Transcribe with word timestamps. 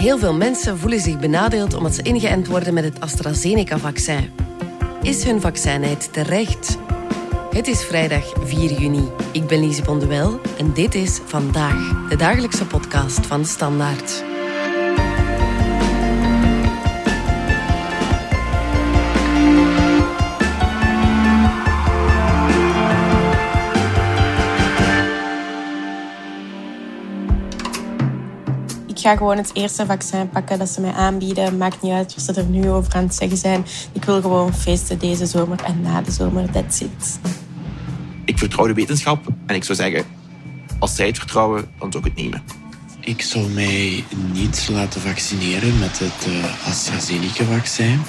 Heel 0.00 0.18
veel 0.18 0.34
mensen 0.34 0.78
voelen 0.78 1.00
zich 1.00 1.18
benadeeld 1.18 1.74
omdat 1.74 1.94
ze 1.94 2.02
ingeënt 2.02 2.46
worden 2.46 2.74
met 2.74 2.84
het 2.84 3.00
AstraZeneca-vaccin. 3.00 4.30
Is 5.02 5.24
hun 5.24 5.40
vaccinheid 5.40 6.12
terecht? 6.12 6.78
Het 7.50 7.66
is 7.66 7.84
vrijdag 7.84 8.32
4 8.44 8.80
juni. 8.80 9.08
Ik 9.32 9.46
ben 9.46 9.60
Lise 9.60 9.82
Bonduel 9.82 10.40
en 10.58 10.72
dit 10.72 10.94
is 10.94 11.20
Vandaag, 11.24 12.08
de 12.08 12.16
dagelijkse 12.16 12.66
podcast 12.66 13.26
van 13.26 13.44
Standaard. 13.44 14.29
Ga 29.10 29.16
gewoon 29.16 29.36
het 29.36 29.50
eerste 29.54 29.86
vaccin 29.86 30.28
pakken 30.28 30.58
dat 30.58 30.68
ze 30.68 30.80
mij 30.80 30.92
aanbieden. 30.92 31.56
Maakt 31.56 31.82
niet 31.82 31.92
uit 31.92 32.14
wat 32.14 32.24
ze 32.24 32.40
er 32.40 32.46
nu 32.46 32.70
over 32.70 32.94
aan 32.94 33.02
het 33.02 33.14
zeggen 33.14 33.36
zijn. 33.36 33.64
Ik 33.92 34.04
wil 34.04 34.20
gewoon 34.20 34.54
feesten 34.54 34.98
deze 34.98 35.26
zomer 35.26 35.62
en 35.64 35.80
na 35.80 36.02
de 36.02 36.10
zomer. 36.10 36.50
That's 36.50 36.80
it. 36.80 37.18
Ik 38.24 38.38
vertrouw 38.38 38.66
de 38.66 38.74
wetenschap 38.74 39.26
en 39.46 39.54
ik 39.54 39.64
zou 39.64 39.78
zeggen, 39.78 40.04
als 40.78 40.94
zij 40.94 41.06
het 41.06 41.18
vertrouwen, 41.18 41.70
dan 41.78 41.92
zou 41.92 42.06
ik 42.06 42.14
het 42.14 42.22
nemen. 42.22 42.42
Ik 43.00 43.22
zal 43.22 43.48
mij 43.48 44.04
niet 44.32 44.68
laten 44.72 45.00
vaccineren 45.00 45.78
met 45.78 45.98
het 45.98 46.26
uh, 46.28 46.66
AstraZeneca-vaccin. 46.68 48.00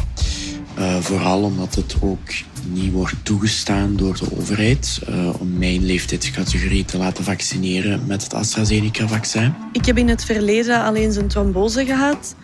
Uh, 0.78 0.96
vooral 1.00 1.44
omdat 1.44 1.76
het 1.76 1.96
ook 2.02 2.30
niet 2.64 2.92
wordt 2.92 3.16
toegestaan 3.24 3.96
door 3.96 4.18
de 4.18 4.38
overheid 4.38 5.02
uh, 5.10 5.40
om 5.40 5.58
mijn 5.58 5.86
leeftijdscategorie 5.86 6.86
te 6.86 6.98
laten 6.98 7.24
vaccineren 7.24 8.06
met 8.08 8.24
het 8.24 8.34
AstraZeneca-vaccin. 8.34 9.54
Ik 9.72 9.86
heb 9.86 9.98
in 9.98 10.08
het 10.08 10.26
verleden 10.26 10.84
al 10.84 10.96
eens 10.96 11.16
een 11.16 11.28
trombose 11.28 11.86
gehad. 11.86 12.36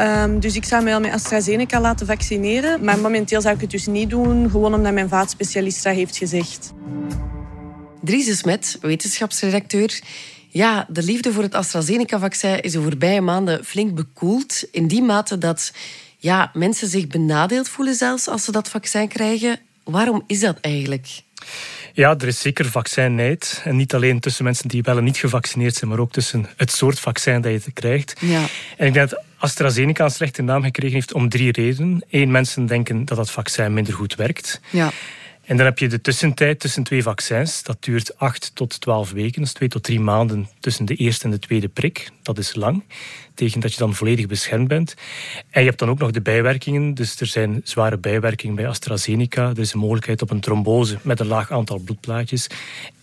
Um, 0.00 0.40
dus 0.40 0.56
ik 0.56 0.64
zou 0.64 0.82
mij 0.82 0.94
al 0.94 1.00
met 1.00 1.12
AstraZeneca 1.12 1.80
laten 1.80 2.06
vaccineren. 2.06 2.84
Maar 2.84 2.98
momenteel 2.98 3.40
zou 3.40 3.54
ik 3.54 3.60
het 3.60 3.70
dus 3.70 3.86
niet 3.86 4.10
doen, 4.10 4.50
gewoon 4.50 4.74
omdat 4.74 4.92
mijn 4.92 5.08
vaatspecialist 5.08 5.82
dat 5.82 5.94
heeft 5.94 6.16
gezegd. 6.16 6.72
Dries 8.02 8.38
Smet, 8.38 8.78
wetenschapsredacteur. 8.80 10.00
Ja, 10.48 10.86
de 10.88 11.02
liefde 11.02 11.32
voor 11.32 11.42
het 11.42 11.54
AstraZeneca-vaccin 11.54 12.60
is 12.60 12.72
de 12.72 12.82
voorbije 12.82 13.20
maanden 13.20 13.64
flink 13.64 13.94
bekoeld. 13.94 14.64
In 14.72 14.86
die 14.86 15.02
mate 15.02 15.38
dat 15.38 15.72
ja, 16.20 16.50
mensen 16.54 16.88
zich 16.88 17.06
benadeeld 17.06 17.68
voelen 17.68 17.94
zelfs 17.94 18.28
als 18.28 18.44
ze 18.44 18.52
dat 18.52 18.68
vaccin 18.68 19.08
krijgen. 19.08 19.58
Waarom 19.84 20.22
is 20.26 20.40
dat 20.40 20.58
eigenlijk? 20.60 21.22
Ja, 21.92 22.16
er 22.18 22.26
is 22.26 22.40
zeker 22.40 22.64
vaccinnijd. 22.64 23.60
En 23.64 23.76
niet 23.76 23.94
alleen 23.94 24.20
tussen 24.20 24.44
mensen 24.44 24.68
die 24.68 24.82
wel 24.82 24.96
en 24.96 25.04
niet 25.04 25.16
gevaccineerd 25.16 25.74
zijn, 25.74 25.90
maar 25.90 25.98
ook 25.98 26.12
tussen 26.12 26.46
het 26.56 26.70
soort 26.70 27.00
vaccin 27.00 27.40
dat 27.40 27.64
je 27.64 27.72
krijgt. 27.72 28.14
Ja. 28.20 28.44
En 28.76 28.86
ik 28.86 28.92
denk 28.92 29.10
dat 29.10 29.22
AstraZeneca 29.38 30.04
een 30.04 30.10
slechte 30.10 30.42
naam 30.42 30.62
gekregen 30.62 30.94
heeft 30.94 31.12
om 31.12 31.28
drie 31.28 31.52
redenen. 31.52 32.04
Eén, 32.10 32.30
mensen 32.30 32.66
denken 32.66 33.04
dat 33.04 33.16
dat 33.16 33.30
vaccin 33.30 33.74
minder 33.74 33.94
goed 33.94 34.14
werkt. 34.14 34.60
Ja. 34.70 34.90
En 35.50 35.56
dan 35.56 35.66
heb 35.66 35.78
je 35.78 35.88
de 35.88 36.00
tussentijd 36.00 36.60
tussen 36.60 36.82
twee 36.82 37.02
vaccins. 37.02 37.62
Dat 37.62 37.76
duurt 37.80 38.18
8 38.18 38.50
tot 38.54 38.80
12 38.80 39.10
weken. 39.10 39.42
Dus 39.42 39.52
2 39.52 39.68
tot 39.68 39.82
3 39.82 40.00
maanden 40.00 40.48
tussen 40.60 40.84
de 40.84 40.94
eerste 40.94 41.24
en 41.24 41.30
de 41.30 41.38
tweede 41.38 41.68
prik. 41.68 42.10
Dat 42.22 42.38
is 42.38 42.54
lang. 42.54 42.84
Tegen 43.34 43.60
dat 43.60 43.72
je 43.72 43.78
dan 43.78 43.94
volledig 43.94 44.26
beschermd 44.26 44.68
bent. 44.68 44.94
En 45.50 45.60
je 45.60 45.66
hebt 45.66 45.78
dan 45.78 45.88
ook 45.88 45.98
nog 45.98 46.10
de 46.10 46.20
bijwerkingen. 46.20 46.94
Dus 46.94 47.20
er 47.20 47.26
zijn 47.26 47.60
zware 47.64 47.98
bijwerkingen 47.98 48.54
bij 48.54 48.68
AstraZeneca. 48.68 49.48
Er 49.48 49.58
is 49.58 49.72
een 49.72 49.78
mogelijkheid 49.78 50.22
op 50.22 50.30
een 50.30 50.40
trombose 50.40 50.98
met 51.02 51.20
een 51.20 51.26
laag 51.26 51.52
aantal 51.52 51.78
bloedplaatjes. 51.78 52.46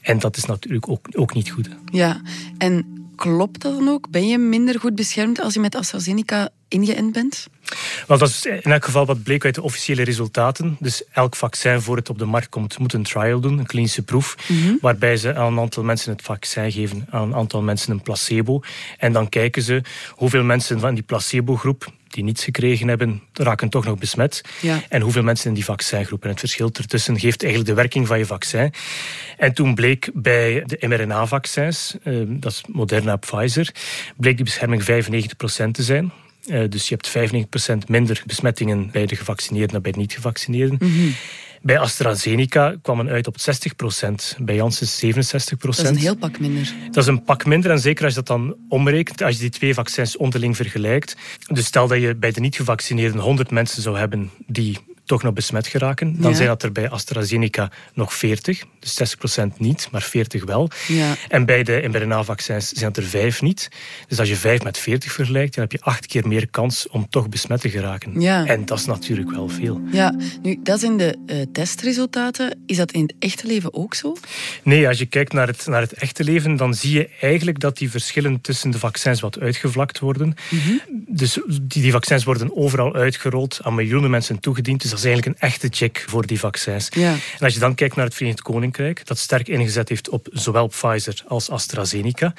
En 0.01 0.19
dat 0.19 0.37
is 0.37 0.45
natuurlijk 0.45 0.89
ook, 0.89 1.07
ook 1.11 1.33
niet 1.33 1.49
goed. 1.49 1.69
Ja, 1.91 2.21
en 2.57 2.85
klopt 3.15 3.61
dat 3.61 3.77
dan 3.77 3.87
ook? 3.87 4.09
Ben 4.09 4.27
je 4.27 4.37
minder 4.37 4.79
goed 4.79 4.95
beschermd 4.95 5.39
als 5.39 5.53
je 5.53 5.59
met 5.59 5.75
AstraZeneca 5.75 6.49
ingeënt 6.67 7.11
bent? 7.11 7.47
Wel, 8.07 8.17
dat 8.17 8.29
is 8.29 8.45
in 8.45 8.71
elk 8.71 8.85
geval 8.85 9.05
wat 9.05 9.23
bleek 9.23 9.45
uit 9.45 9.55
de 9.55 9.61
officiële 9.61 10.03
resultaten. 10.03 10.77
Dus 10.79 11.03
elk 11.11 11.35
vaccin 11.35 11.81
voor 11.81 11.95
het 11.95 12.09
op 12.09 12.17
de 12.17 12.25
markt 12.25 12.49
komt, 12.49 12.79
moet 12.79 12.93
een 12.93 13.03
trial 13.03 13.39
doen, 13.39 13.57
een 13.57 13.65
klinische 13.65 14.01
proef, 14.01 14.35
mhm. 14.47 14.75
waarbij 14.81 15.17
ze 15.17 15.35
aan 15.35 15.51
een 15.51 15.59
aantal 15.59 15.83
mensen 15.83 16.11
het 16.11 16.21
vaccin 16.21 16.71
geven, 16.71 17.07
aan 17.09 17.21
een 17.21 17.35
aantal 17.35 17.61
mensen 17.61 17.91
een 17.91 18.01
placebo. 18.01 18.61
En 18.97 19.11
dan 19.11 19.29
kijken 19.29 19.61
ze 19.61 19.81
hoeveel 20.11 20.43
mensen 20.43 20.79
van 20.79 20.93
die 20.93 21.03
placebo-groep 21.03 21.91
die 22.07 22.23
niets 22.23 22.43
gekregen 22.43 22.87
hebben, 22.87 23.21
raken 23.33 23.69
toch 23.69 23.85
nog 23.85 23.97
besmet. 23.97 24.41
Ja. 24.61 24.81
En 24.89 25.01
hoeveel 25.01 25.23
mensen 25.23 25.47
in 25.47 25.53
die 25.53 25.65
vaccingroep. 25.65 26.23
En 26.23 26.29
het 26.29 26.39
verschil 26.39 26.69
ertussen 26.73 27.19
geeft 27.19 27.43
eigenlijk 27.43 27.75
de 27.75 27.81
werking 27.81 28.07
van 28.07 28.17
je 28.17 28.25
vaccin. 28.25 28.73
En 29.37 29.53
toen 29.53 29.75
bleek 29.75 30.09
bij 30.13 30.63
de 30.65 30.87
mRNA-vaccins, 30.87 31.95
eh, 32.03 32.13
dat 32.27 32.51
is 32.51 32.63
Moderna 32.67 33.11
en 33.11 33.19
Pfizer, 33.19 33.73
bleek 34.17 34.35
die 34.35 34.45
bescherming 34.45 34.83
95% 34.83 35.73
te 35.73 35.83
zijn. 35.83 36.11
Uh, 36.47 36.63
dus 36.69 36.89
je 36.89 36.97
hebt 36.99 37.85
95% 37.85 37.87
minder 37.87 38.23
besmettingen 38.25 38.89
bij 38.91 39.05
de 39.05 39.15
gevaccineerden 39.15 39.71
dan 39.71 39.81
bij 39.81 39.91
de 39.91 39.99
niet-gevaccineerden. 39.99 40.77
Mm 40.81 41.13
Bij 41.61 41.79
AstraZeneca 41.79 42.75
kwam 42.81 42.97
men 42.97 43.09
uit 43.09 43.27
op 43.27 43.35
60%, 43.39 44.37
bij 44.37 44.55
Janssen 44.55 45.13
67%. 45.13 45.57
Dat 45.59 45.77
is 45.77 45.83
een 45.83 45.97
heel 45.97 46.15
pak 46.15 46.39
minder. 46.39 46.73
Dat 46.91 47.03
is 47.03 47.09
een 47.09 47.23
pak 47.23 47.45
minder 47.45 47.71
en 47.71 47.79
zeker 47.79 48.05
als 48.05 48.13
je 48.13 48.21
dat 48.23 48.37
dan 48.37 48.55
omrekent, 48.69 49.21
als 49.21 49.35
je 49.35 49.41
die 49.41 49.49
twee 49.49 49.73
vaccins 49.73 50.17
onderling 50.17 50.55
vergelijkt. 50.55 51.15
Dus 51.47 51.65
stel 51.65 51.87
dat 51.87 52.01
je 52.01 52.15
bij 52.15 52.31
de 52.31 52.39
niet-gevaccineerden 52.39 53.21
100 53.21 53.51
mensen 53.51 53.81
zou 53.81 53.97
hebben 53.97 54.29
die 54.45 54.77
toch 55.07 55.23
nog 55.23 55.33
besmet 55.33 55.67
geraken. 55.67 56.21
Dan 56.21 56.35
zijn 56.35 56.47
dat 56.47 56.63
er 56.63 56.71
bij 56.71 56.89
AstraZeneca 56.89 57.71
nog 57.93 58.13
40. 58.13 58.63
Dus 58.79 59.15
60% 59.15 59.57
niet, 59.57 59.87
maar 59.91 60.01
40 60.01 60.45
wel. 60.45 60.69
Ja. 60.87 61.15
En 61.27 61.45
bij 61.45 61.63
de 61.63 61.87
mRNA-vaccins 61.91 62.69
zijn 62.69 62.89
het 62.89 62.97
er 62.97 63.03
5 63.03 63.41
niet. 63.41 63.69
Dus 64.07 64.19
als 64.19 64.29
je 64.29 64.35
5 64.35 64.63
met 64.63 64.77
40 64.77 65.11
vergelijkt, 65.11 65.53
dan 65.53 65.63
heb 65.63 65.71
je 65.71 65.81
8 65.81 66.05
keer 66.05 66.27
meer 66.27 66.49
kans 66.49 66.87
om 66.89 67.09
toch 67.09 67.29
besmet 67.29 67.61
te 67.61 67.69
geraken. 67.69 68.21
Ja. 68.21 68.45
En 68.45 68.65
dat 68.65 68.79
is 68.79 68.85
natuurlijk 68.85 69.31
wel 69.31 69.49
veel. 69.49 69.81
Ja, 69.91 70.15
nu, 70.41 70.59
dat 70.63 70.79
zijn 70.79 70.97
de 70.97 71.17
uh, 71.25 71.41
testresultaten. 71.51 72.59
Is 72.65 72.77
dat 72.77 72.91
in 72.91 73.01
het 73.01 73.13
echte 73.19 73.47
leven 73.47 73.73
ook 73.73 73.93
zo? 73.93 74.15
Nee, 74.63 74.87
als 74.87 74.97
je 74.97 75.05
kijkt 75.05 75.33
naar 75.33 75.47
het, 75.47 75.67
naar 75.67 75.81
het 75.81 75.93
echte 75.93 76.23
leven, 76.23 76.55
dan 76.55 76.73
zie 76.73 76.93
je 76.93 77.09
eigenlijk 77.21 77.59
dat 77.59 77.77
die 77.77 77.89
verschillen 77.89 78.41
tussen 78.41 78.71
de 78.71 78.79
vaccins 78.79 79.19
wat 79.19 79.39
uitgevlakt 79.39 79.99
worden. 79.99 80.35
Mm 80.49 80.59
-hmm. 80.59 80.81
Dus 81.07 81.39
die, 81.49 81.81
die 81.81 81.91
vaccins 81.91 82.23
worden 82.23 82.55
overal 82.55 82.95
uitgerold, 82.95 83.59
aan 83.63 83.75
miljoenen 83.75 84.09
mensen 84.09 84.39
toegediend. 84.39 84.81
Dus 84.81 84.93
dat 84.97 85.05
is 85.05 85.11
eigenlijk 85.11 85.41
een 85.41 85.49
echte 85.49 85.67
check 85.71 86.05
voor 86.07 86.25
die 86.25 86.39
vaccins. 86.39 86.87
Ja. 86.89 87.11
En 87.11 87.39
als 87.39 87.53
je 87.53 87.59
dan 87.59 87.75
kijkt 87.75 87.95
naar 87.95 88.05
het 88.05 88.13
Verenigd 88.13 88.41
Koninkrijk, 88.41 89.05
dat 89.05 89.17
sterk 89.17 89.47
ingezet 89.47 89.89
heeft 89.89 90.09
op 90.09 90.27
zowel 90.31 90.67
Pfizer 90.67 91.23
als 91.27 91.49
AstraZeneca, 91.49 92.33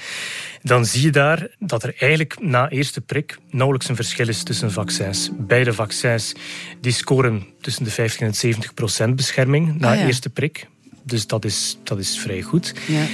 dan 0.63 0.87
zie 0.87 1.03
je 1.03 1.11
daar 1.11 1.49
dat 1.59 1.83
er 1.83 1.95
eigenlijk 1.99 2.41
na 2.41 2.69
eerste 2.69 3.01
prik 3.01 3.39
nauwelijks 3.51 3.89
een 3.89 3.97
verschil 3.97 4.29
is 4.29 4.43
tussen 4.43 4.73
vaccins. 4.73 5.31
Beide 5.33 5.73
vaccins 5.73 6.33
die 6.81 6.93
scoren 6.93 7.47
tussen 7.61 7.85
de 7.85 7.91
50 7.91 8.21
en 8.21 8.35
70 8.35 8.75
procent 8.75 9.17
bescherming 9.17 9.79
na 9.79 9.93
ah, 9.93 10.01
eerste 10.01 10.31
prik. 10.31 10.67
Dus 11.03 11.27
dat 11.27 11.45
is, 11.45 11.79
dat 11.83 11.99
is 11.99 12.19
vrij 12.19 12.43
goed. 12.43 12.75
Ja. 12.87 13.07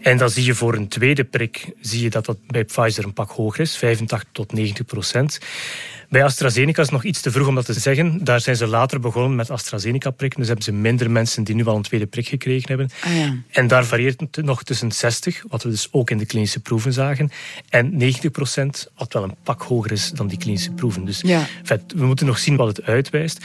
En 0.00 0.16
dan 0.16 0.30
zie 0.30 0.44
je 0.44 0.54
voor 0.54 0.74
een 0.74 0.88
tweede 0.88 1.24
prik 1.24 1.72
zie 1.80 2.02
je 2.02 2.10
dat 2.10 2.24
dat 2.24 2.38
bij 2.46 2.64
Pfizer 2.64 3.04
een 3.04 3.12
pak 3.12 3.30
hoger 3.30 3.60
is, 3.60 3.76
85 3.76 4.28
tot 4.32 4.52
90 4.52 4.86
procent. 4.86 5.38
Bij 6.08 6.24
AstraZeneca 6.24 6.80
is 6.80 6.86
het 6.86 6.94
nog 6.94 7.04
iets 7.04 7.20
te 7.20 7.30
vroeg 7.30 7.46
om 7.46 7.54
dat 7.54 7.64
te 7.64 7.72
zeggen. 7.72 8.24
Daar 8.24 8.40
zijn 8.40 8.56
ze 8.56 8.66
later 8.66 9.00
begonnen 9.00 9.36
met 9.36 9.50
AstraZeneca-prikken. 9.50 10.38
Dus 10.38 10.48
hebben 10.48 10.64
ze 10.64 10.72
minder 10.72 11.10
mensen 11.10 11.44
die 11.44 11.54
nu 11.54 11.66
al 11.66 11.76
een 11.76 11.82
tweede 11.82 12.06
prik 12.06 12.28
gekregen 12.28 12.68
hebben. 12.68 12.90
Ah, 13.04 13.16
ja. 13.16 13.34
En 13.50 13.66
daar 13.66 13.84
varieert 13.84 14.20
het 14.20 14.44
nog 14.44 14.62
tussen 14.62 14.92
60, 14.92 15.44
wat 15.48 15.62
we 15.62 15.68
dus 15.68 15.88
ook 15.90 16.10
in 16.10 16.18
de 16.18 16.26
klinische 16.26 16.60
proeven 16.60 16.92
zagen, 16.92 17.30
en 17.68 17.96
90 17.96 18.30
procent, 18.30 18.90
wat 18.96 19.12
wel 19.12 19.22
een 19.22 19.36
pak 19.42 19.62
hoger 19.62 19.92
is 19.92 20.10
dan 20.10 20.26
die 20.26 20.38
klinische 20.38 20.70
proeven. 20.70 21.04
Dus 21.04 21.20
ja. 21.20 21.46
we 21.94 22.06
moeten 22.06 22.26
nog 22.26 22.38
zien 22.38 22.56
wat 22.56 22.76
het 22.76 22.82
uitwijst. 22.82 23.44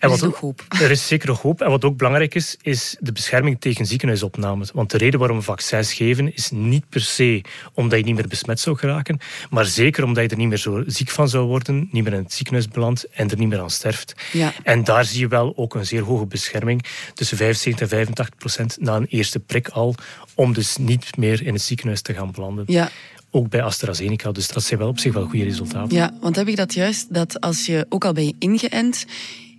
Er 0.00 0.12
is 0.12 0.20
hoop. 0.20 0.64
Er 0.82 0.90
is 0.90 1.06
zeker 1.06 1.28
nog 1.28 1.42
hoop. 1.42 1.60
En 1.60 1.70
wat 1.70 1.84
ook 1.84 1.96
belangrijk 1.96 2.34
is, 2.34 2.56
is 2.62 2.96
de 3.00 3.12
bescherming 3.12 3.60
tegen 3.60 3.86
ziekenhuisopnames. 3.86 4.70
Want 4.70 4.90
de 4.90 4.98
reden 4.98 5.18
waarom 5.18 5.36
we 5.36 5.42
vaccins 5.42 5.92
geven, 5.92 6.34
is 6.34 6.50
niet 6.50 6.88
per 6.88 7.00
se 7.00 7.42
omdat 7.74 7.98
je 7.98 8.04
niet 8.04 8.14
meer 8.14 8.28
besmet 8.28 8.60
zou 8.60 8.76
geraken, 8.76 9.18
maar 9.50 9.64
zeker 9.64 10.04
omdat 10.04 10.24
je 10.24 10.30
er 10.30 10.36
niet 10.36 10.48
meer 10.48 10.58
zo 10.58 10.82
ziek 10.86 11.10
van 11.10 11.28
zou 11.28 11.46
worden, 11.46 11.88
niet 11.90 12.04
meer 12.04 12.12
in 12.12 12.22
het 12.22 12.32
ziekenhuis 12.32 12.68
belandt 12.68 13.08
en 13.08 13.30
er 13.30 13.38
niet 13.38 13.48
meer 13.48 13.60
aan 13.60 13.70
sterft. 13.70 14.14
Ja. 14.32 14.52
En 14.62 14.84
daar 14.84 15.04
zie 15.04 15.20
je 15.20 15.28
wel 15.28 15.52
ook 15.56 15.74
een 15.74 15.86
zeer 15.86 16.02
hoge 16.02 16.26
bescherming, 16.26 16.84
tussen 17.14 17.36
75 17.36 17.80
en 17.80 17.88
85 17.88 18.36
procent 18.36 18.76
na 18.80 18.96
een 18.96 19.06
eerste 19.06 19.38
prik 19.38 19.68
al, 19.68 19.94
om 20.34 20.52
dus 20.52 20.76
niet 20.76 21.16
meer 21.16 21.46
in 21.46 21.52
het 21.52 21.62
ziekenhuis 21.62 22.00
te 22.02 22.14
gaan 22.14 22.32
belanden. 22.32 22.64
Ja, 22.66 22.90
ook 23.30 23.48
bij 23.48 23.62
AstraZeneca. 23.62 24.32
Dus 24.32 24.48
dat 24.48 24.62
zijn 24.62 24.80
wel 24.80 24.88
op 24.88 24.98
zich 24.98 25.12
wel 25.12 25.24
goede 25.24 25.44
resultaten. 25.44 25.96
Ja, 25.96 26.14
want 26.20 26.36
heb 26.36 26.48
ik 26.48 26.56
dat 26.56 26.74
juist, 26.74 27.14
dat 27.14 27.40
als 27.40 27.66
je 27.66 27.86
ook 27.88 28.04
al 28.04 28.12
ben 28.12 28.24
je 28.24 28.34
ingeënt, 28.38 29.06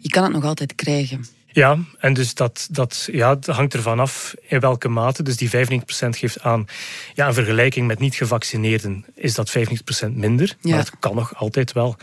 je 0.01 0.09
kan 0.09 0.23
het 0.23 0.33
nog 0.33 0.43
altijd 0.43 0.75
krijgen. 0.75 1.25
Ja, 1.53 1.77
en 1.99 2.13
dus 2.13 2.33
dat, 2.33 2.67
dat, 2.71 3.07
ja, 3.11 3.29
het 3.35 3.45
hangt 3.45 3.73
ervan 3.73 3.99
af 3.99 4.33
in 4.47 4.59
welke 4.59 4.87
mate. 4.87 5.23
Dus 5.23 5.37
die 5.37 5.49
95% 5.49 5.51
geeft 6.09 6.41
aan, 6.41 6.65
ja, 7.13 7.27
in 7.27 7.33
vergelijking 7.33 7.87
met 7.87 7.99
niet-gevaccineerden 7.99 9.05
is 9.15 9.33
dat 9.33 9.57
95% 9.57 10.11
minder. 10.13 10.55
Maar 10.61 10.77
het 10.77 10.99
kan 10.99 11.15
nog 11.15 11.35
altijd 11.35 11.71
wel. 11.71 11.95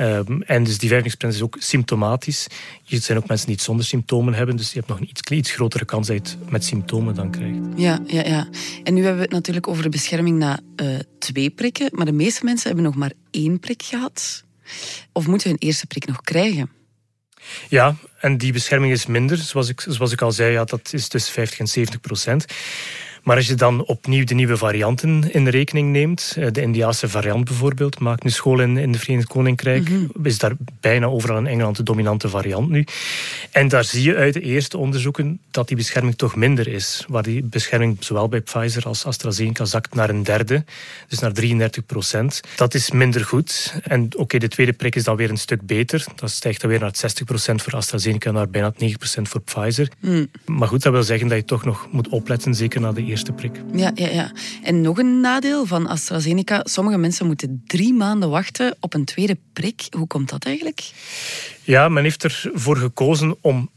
Um, 0.00 0.42
en 0.42 0.64
dus 0.64 0.78
die 0.78 0.90
95% 0.90 0.94
is 1.18 1.42
ook 1.42 1.56
symptomatisch. 1.58 2.46
Er 2.88 3.00
zijn 3.00 3.18
ook 3.18 3.28
mensen 3.28 3.46
die 3.46 3.54
het 3.54 3.64
zonder 3.64 3.84
symptomen 3.84 4.34
hebben. 4.34 4.56
Dus 4.56 4.72
je 4.72 4.78
hebt 4.78 4.88
nog 4.88 5.00
een 5.00 5.08
iets, 5.08 5.20
iets 5.30 5.50
grotere 5.50 5.84
kans 5.84 6.06
dat 6.06 6.16
je 6.16 6.22
het 6.22 6.50
met 6.50 6.64
symptomen 6.64 7.14
dan 7.14 7.30
krijgt. 7.30 7.58
Ja, 7.76 8.00
ja, 8.06 8.24
ja. 8.24 8.48
En 8.82 8.94
nu 8.94 9.00
hebben 9.00 9.18
we 9.18 9.24
het 9.24 9.34
natuurlijk 9.34 9.68
over 9.68 9.82
de 9.82 9.88
bescherming 9.88 10.38
na 10.38 10.60
uh, 10.82 10.98
twee 11.18 11.50
prikken. 11.50 11.88
Maar 11.92 12.06
de 12.06 12.12
meeste 12.12 12.44
mensen 12.44 12.66
hebben 12.66 12.84
nog 12.84 12.94
maar 12.94 13.12
één 13.30 13.60
prik 13.60 13.82
gehad. 13.82 14.44
Of 15.12 15.26
moeten 15.26 15.48
hun 15.48 15.58
eerste 15.58 15.86
prik 15.86 16.06
nog 16.06 16.20
krijgen? 16.20 16.70
Ja, 17.68 17.96
en 18.18 18.38
die 18.38 18.52
bescherming 18.52 18.92
is 18.92 19.06
minder. 19.06 19.36
Zoals 19.36 19.68
ik, 19.68 19.80
zoals 19.88 20.12
ik 20.12 20.22
al 20.22 20.32
zei, 20.32 20.52
ja, 20.52 20.64
dat 20.64 20.92
is 20.92 21.08
tussen 21.08 21.32
50 21.32 21.58
en 21.58 21.66
70 21.66 22.00
procent. 22.00 22.44
Maar 23.24 23.36
als 23.36 23.46
je 23.46 23.54
dan 23.54 23.84
opnieuw 23.84 24.24
de 24.24 24.34
nieuwe 24.34 24.56
varianten 24.56 25.32
in 25.32 25.48
rekening 25.48 25.90
neemt, 25.90 26.34
eh, 26.38 26.46
de 26.52 26.60
Indiaanse 26.60 27.08
variant 27.08 27.44
bijvoorbeeld, 27.44 27.98
maakt 27.98 28.24
nu 28.24 28.30
school 28.30 28.60
in, 28.60 28.76
in 28.76 28.92
de 28.92 28.98
Verenigd 28.98 29.28
Koninkrijk, 29.28 29.88
mm 29.88 30.12
is 30.22 30.38
daar 30.38 30.52
bijna 30.80 31.06
overal 31.06 31.36
in 31.36 31.46
Engeland 31.46 31.76
de 31.76 31.82
dominante 31.82 32.28
variant 32.28 32.68
nu. 32.70 32.86
En 33.50 33.68
daar 33.68 33.84
zie 33.84 34.02
je 34.02 34.16
uit 34.16 34.34
de 34.34 34.40
eerste 34.40 34.78
onderzoeken 34.78 35.40
dat 35.50 35.68
die 35.68 35.76
bescherming 35.76 36.16
toch 36.16 36.36
minder 36.36 36.68
is. 36.68 37.04
Waar 37.08 37.22
die 37.22 37.42
bescherming 37.42 37.96
zowel 38.00 38.28
bij 38.28 38.40
Pfizer 38.40 38.84
als 38.84 39.04
AstraZeneca 39.04 39.64
zakt 39.64 39.94
naar 39.94 40.10
een 40.10 40.22
derde, 40.22 40.64
dus 41.08 41.18
naar 41.18 41.32
33 41.32 41.86
procent. 41.86 42.40
Dat 42.56 42.74
is 42.74 42.90
minder 42.90 43.24
goed. 43.24 43.74
En 43.82 44.08
oké, 44.16 44.38
de 44.38 44.48
tweede 44.48 44.72
prik 44.72 44.94
is 44.94 45.04
dan 45.04 45.16
weer 45.16 45.30
een 45.30 45.36
stuk 45.36 45.66
beter. 45.66 46.04
Dat 46.14 46.30
stijgt 46.30 46.60
dan 46.60 46.70
weer 46.70 46.80
naar 46.80 46.96
60 46.96 47.24
procent 47.24 47.62
voor 47.62 47.72
AstraZeneca, 47.72 48.30
naar 48.30 48.48
bijna 48.48 48.72
9 48.76 48.98
procent 48.98 49.28
voor 49.28 49.40
Pfizer. 49.40 49.88
Mm. 50.00 50.28
Maar 50.46 50.68
goed, 50.68 50.82
dat 50.82 50.92
wil 50.92 51.02
zeggen 51.02 51.28
dat 51.28 51.38
je 51.38 51.44
toch 51.44 51.64
nog 51.64 51.88
moet 51.90 52.08
opletten, 52.08 52.54
zeker 52.54 52.80
na 52.80 52.92
de 52.92 53.04
eerste 53.04 53.13
eerste 53.14 53.32
prik. 53.32 53.60
Ja, 53.72 53.90
ja, 53.94 54.08
ja. 54.08 54.32
En 54.62 54.80
nog 54.80 54.98
een 54.98 55.20
nadeel 55.20 55.66
van 55.66 55.86
AstraZeneca. 55.86 56.60
Sommige 56.64 56.98
mensen 56.98 57.26
moeten 57.26 57.62
drie 57.66 57.92
maanden 57.92 58.30
wachten 58.30 58.76
op 58.80 58.94
een 58.94 59.04
tweede 59.04 59.36
prik. 59.52 59.86
Hoe 59.90 60.06
komt 60.06 60.28
dat 60.28 60.44
eigenlijk? 60.44 60.92
Ja, 61.62 61.88
men 61.88 62.02
heeft 62.02 62.24
ervoor 62.24 62.76
gekozen 62.76 63.36
om 63.40 63.70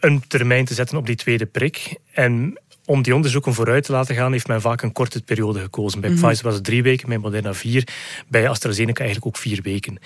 een 0.00 0.22
termijn 0.28 0.64
te 0.64 0.74
zetten 0.74 0.96
op 0.96 1.06
die 1.06 1.16
tweede 1.16 1.46
prik. 1.46 1.96
En 2.12 2.58
om 2.92 3.02
die 3.02 3.14
onderzoeken 3.14 3.54
vooruit 3.54 3.84
te 3.84 3.92
laten 3.92 4.14
gaan, 4.14 4.32
heeft 4.32 4.46
men 4.46 4.60
vaak 4.60 4.82
een 4.82 4.92
korte 4.92 5.22
periode 5.22 5.60
gekozen. 5.60 6.00
Bij 6.00 6.10
mhm. 6.10 6.20
Pfizer 6.20 6.44
was 6.44 6.54
het 6.54 6.64
drie 6.64 6.82
weken, 6.82 7.08
bij 7.08 7.18
Moderna 7.18 7.54
vier, 7.54 7.88
bij 8.28 8.48
AstraZeneca 8.48 9.04
eigenlijk 9.04 9.26
ook 9.26 9.42
vier 9.42 9.60
weken. 9.62 9.98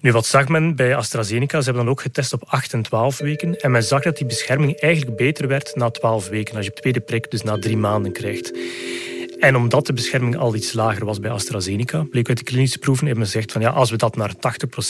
Nu, 0.00 0.12
wat 0.12 0.26
zag 0.26 0.48
men 0.48 0.76
bij 0.76 0.96
AstraZeneca? 0.96 1.58
Ze 1.58 1.64
hebben 1.64 1.82
dan 1.82 1.92
ook 1.92 2.00
getest 2.00 2.32
op 2.32 2.42
8 2.46 2.72
en 2.72 2.82
12 2.82 3.18
weken. 3.18 3.60
En 3.60 3.70
men 3.70 3.82
zag 3.82 4.02
dat 4.02 4.16
die 4.16 4.26
bescherming 4.26 4.80
eigenlijk 4.80 5.16
beter 5.16 5.48
werd 5.48 5.74
na 5.74 5.90
12 5.90 6.28
weken. 6.28 6.56
Als 6.56 6.64
je 6.64 6.70
op 6.70 6.76
tweede 6.76 7.00
prik 7.00 7.30
dus 7.30 7.42
na 7.42 7.58
drie 7.58 7.76
maanden 7.76 8.12
krijgt. 8.12 8.52
En 9.38 9.56
omdat 9.56 9.86
de 9.86 9.92
bescherming 9.92 10.36
al 10.36 10.54
iets 10.54 10.72
lager 10.72 11.04
was 11.04 11.20
bij 11.20 11.30
AstraZeneca, 11.30 12.02
bleek 12.10 12.28
uit 12.28 12.38
de 12.38 12.44
klinische 12.44 12.78
proeven, 12.78 13.06
hebben 13.06 13.24
we 13.24 13.30
gezegd 13.30 13.52
van 13.52 13.60
ja, 13.60 13.70
als 13.70 13.90
we 13.90 13.96
dat 13.96 14.16
naar 14.16 14.32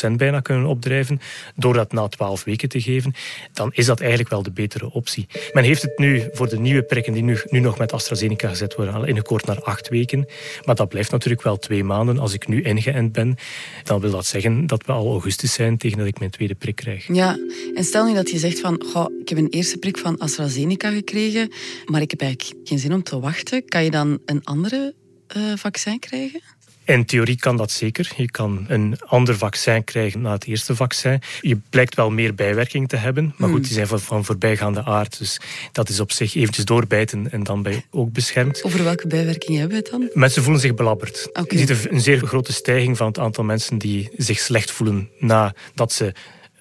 80% 0.08 0.10
bijna 0.16 0.40
kunnen 0.40 0.66
opdrijven, 0.66 1.20
door 1.54 1.75
dat 1.75 1.93
na 1.93 2.08
12 2.08 2.44
weken 2.44 2.69
te 2.69 2.81
geven, 2.81 3.14
dan 3.52 3.70
is 3.75 3.87
dat 3.87 4.00
eigenlijk 4.00 4.31
wel 4.31 4.43
de 4.43 4.50
betere 4.50 4.93
optie. 4.93 5.26
Men 5.52 5.64
heeft 5.64 5.82
het 5.82 5.98
nu 5.98 6.22
voor 6.32 6.48
de 6.48 6.58
nieuwe 6.58 6.82
prikken 6.82 7.12
die 7.12 7.22
nu, 7.22 7.38
nu 7.48 7.58
nog 7.58 7.78
met 7.78 7.93
AstraZeneca 7.93 8.48
gezet 8.48 8.75
worden, 8.75 8.94
al 8.94 9.04
ingekort 9.04 9.46
naar 9.46 9.62
8 9.62 9.88
weken. 9.88 10.26
Maar 10.64 10.75
dat 10.75 10.88
blijft 10.88 11.10
natuurlijk 11.10 11.42
wel 11.42 11.58
twee 11.58 11.84
maanden. 11.84 12.19
Als 12.19 12.32
ik 12.32 12.49
nu 12.49 12.62
ingeënt 12.62 13.12
ben, 13.12 13.37
dan 13.84 14.00
wil 14.00 14.10
dat 14.10 14.26
zeggen 14.26 14.66
dat 14.66 14.87
we 14.87 14.92
al 14.92 15.10
augustus 15.10 15.52
zijn 15.52 15.78
tegen 15.78 15.99
dat 15.99 16.06
ik 16.06 16.19
mijn 16.19 16.31
tweede 16.31 16.54
prik 16.54 16.76
krijg. 16.76 17.06
Ja, 17.12 17.38
en 17.75 17.84
stel 17.84 18.06
nu 18.06 18.14
dat 18.14 18.31
je 18.31 18.38
zegt 18.38 18.60
van, 18.60 18.82
goh, 18.92 19.06
ik 19.20 19.28
heb 19.28 19.38
een 19.38 19.50
eerste 19.50 19.78
prik 19.78 19.99
van 19.99 20.19
AstraZeneca 20.19 20.90
gekregen, 20.90 21.52
maar 21.84 22.00
ik 22.00 22.10
heb 22.10 22.20
eigenlijk 22.20 22.69
geen 22.69 22.78
zin 22.78 22.92
om 22.92 23.02
te 23.02 23.20
wachten. 23.20 23.64
Kan 23.64 23.84
je 23.84 23.90
dan 23.90 24.19
een 24.25 24.35
andere 24.44 24.94
uh, 25.36 25.56
vaccin 25.56 25.98
krijgen? 25.98 26.40
In 26.86 27.04
theorie 27.04 27.36
kan 27.36 27.56
dat 27.56 27.70
zeker. 27.70 28.12
Je 28.16 28.30
kan 28.30 28.64
een 28.68 28.98
ander 29.06 29.36
vaccin 29.36 29.84
krijgen 29.84 30.20
na 30.20 30.32
het 30.32 30.44
eerste 30.44 30.76
vaccin. 30.76 31.20
Je 31.40 31.58
blijkt 31.70 31.94
wel 31.94 32.10
meer 32.10 32.34
bijwerking 32.34 32.88
te 32.88 32.96
hebben. 32.96 33.24
Maar 33.24 33.48
goed, 33.48 33.58
hmm. 33.58 33.66
die 33.66 33.72
zijn 33.72 33.86
van, 33.86 34.00
van 34.00 34.24
voorbijgaande 34.24 34.84
aard. 34.84 35.18
Dus 35.18 35.40
dat 35.72 35.88
is 35.88 36.00
op 36.00 36.12
zich 36.12 36.34
eventjes 36.34 36.64
doorbijten 36.64 37.30
en 37.32 37.42
dan 37.42 37.62
ben 37.62 37.72
je 37.72 37.82
ook 37.90 38.12
beschermd. 38.12 38.62
Over 38.62 38.84
welke 38.84 39.06
bijwerkingen 39.06 39.60
hebben 39.60 39.78
we 39.78 39.82
het 39.82 39.92
dan? 39.92 40.20
Mensen 40.20 40.42
voelen 40.42 40.60
zich 40.60 40.74
belabberd. 40.74 41.28
Je 41.48 41.58
ziet 41.58 41.86
een 41.90 42.00
zeer 42.00 42.26
grote 42.26 42.52
stijging 42.52 42.96
van 42.96 43.06
het 43.06 43.18
aantal 43.18 43.44
mensen 43.44 43.78
die 43.78 44.10
zich 44.16 44.38
slecht 44.38 44.70
voelen 44.70 45.10
nadat 45.18 45.92
ze 45.92 46.12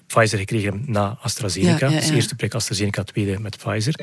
Pfizer 0.07 0.37
gekregen 0.37 0.83
na 0.85 1.17
AstraZeneca. 1.21 1.89
Ja, 1.89 1.99
Dus 1.99 2.09
eerste 2.09 2.35
prik 2.35 2.53
AstraZeneca, 2.53 3.03
tweede 3.03 3.39
met 3.39 3.57
Pfizer. 3.57 3.95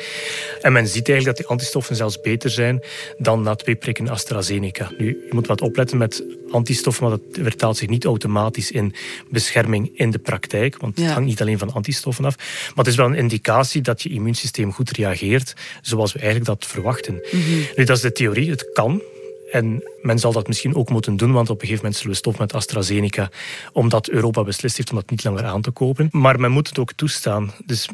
En 0.60 0.72
men 0.72 0.88
ziet 0.88 1.08
eigenlijk 1.08 1.24
dat 1.24 1.36
die 1.36 1.46
antistoffen 1.46 1.96
zelfs 1.96 2.20
beter 2.20 2.50
zijn 2.50 2.82
dan 3.18 3.42
na 3.42 3.54
twee 3.54 3.74
prikken 3.74 4.08
AstraZeneca. 4.08 4.90
Nu, 4.98 5.06
je 5.06 5.34
moet 5.34 5.46
wat 5.46 5.60
opletten 5.60 5.98
met 5.98 6.24
antistoffen, 6.50 7.08
maar 7.08 7.18
dat 7.18 7.44
vertaalt 7.44 7.76
zich 7.76 7.88
niet 7.88 8.04
automatisch 8.04 8.70
in 8.70 8.94
bescherming 9.30 9.90
in 9.94 10.10
de 10.10 10.18
praktijk, 10.18 10.76
want 10.76 10.96
het 10.96 11.10
hangt 11.10 11.28
niet 11.28 11.40
alleen 11.40 11.58
van 11.58 11.72
antistoffen 11.72 12.24
af. 12.24 12.36
Maar 12.36 12.84
het 12.84 12.86
is 12.86 12.96
wel 12.96 13.06
een 13.06 13.14
indicatie 13.14 13.82
dat 13.82 14.02
je 14.02 14.08
immuunsysteem 14.08 14.72
goed 14.72 14.90
reageert, 14.90 15.54
zoals 15.80 16.12
we 16.12 16.18
eigenlijk 16.18 16.48
dat 16.48 16.66
verwachten. 16.66 17.14
Mhm. 17.14 17.40
Nu, 17.76 17.84
dat 17.84 17.96
is 17.96 18.02
de 18.02 18.12
theorie, 18.12 18.50
het 18.50 18.72
kan, 18.72 19.02
en 19.52 19.82
men 20.02 20.18
zal 20.18 20.32
dat 20.32 20.46
misschien 20.46 20.74
ook 20.74 20.88
moeten 20.88 21.16
doen, 21.16 21.32
want 21.32 21.50
op 21.50 21.54
een 21.54 21.60
gegeven 21.60 21.82
moment 21.82 21.96
zullen 21.96 22.12
we 22.12 22.18
stoppen 22.18 22.42
met 22.42 22.54
AstraZeneca, 22.54 23.30
omdat 23.72 24.08
Europa 24.08 24.42
beslist 24.42 24.76
heeft 24.76 24.90
om 24.90 24.96
dat 24.96 25.10
niet 25.10 25.24
langer 25.24 25.44
aan 25.44 25.60
te 25.60 25.70
kopen. 25.70 26.08
Maar 26.10 26.40
men 26.40 26.50
moet 26.50 26.68
het 26.68 26.78
ook 26.78 26.92
toestaan. 26.92 27.52
Dus 27.66 27.88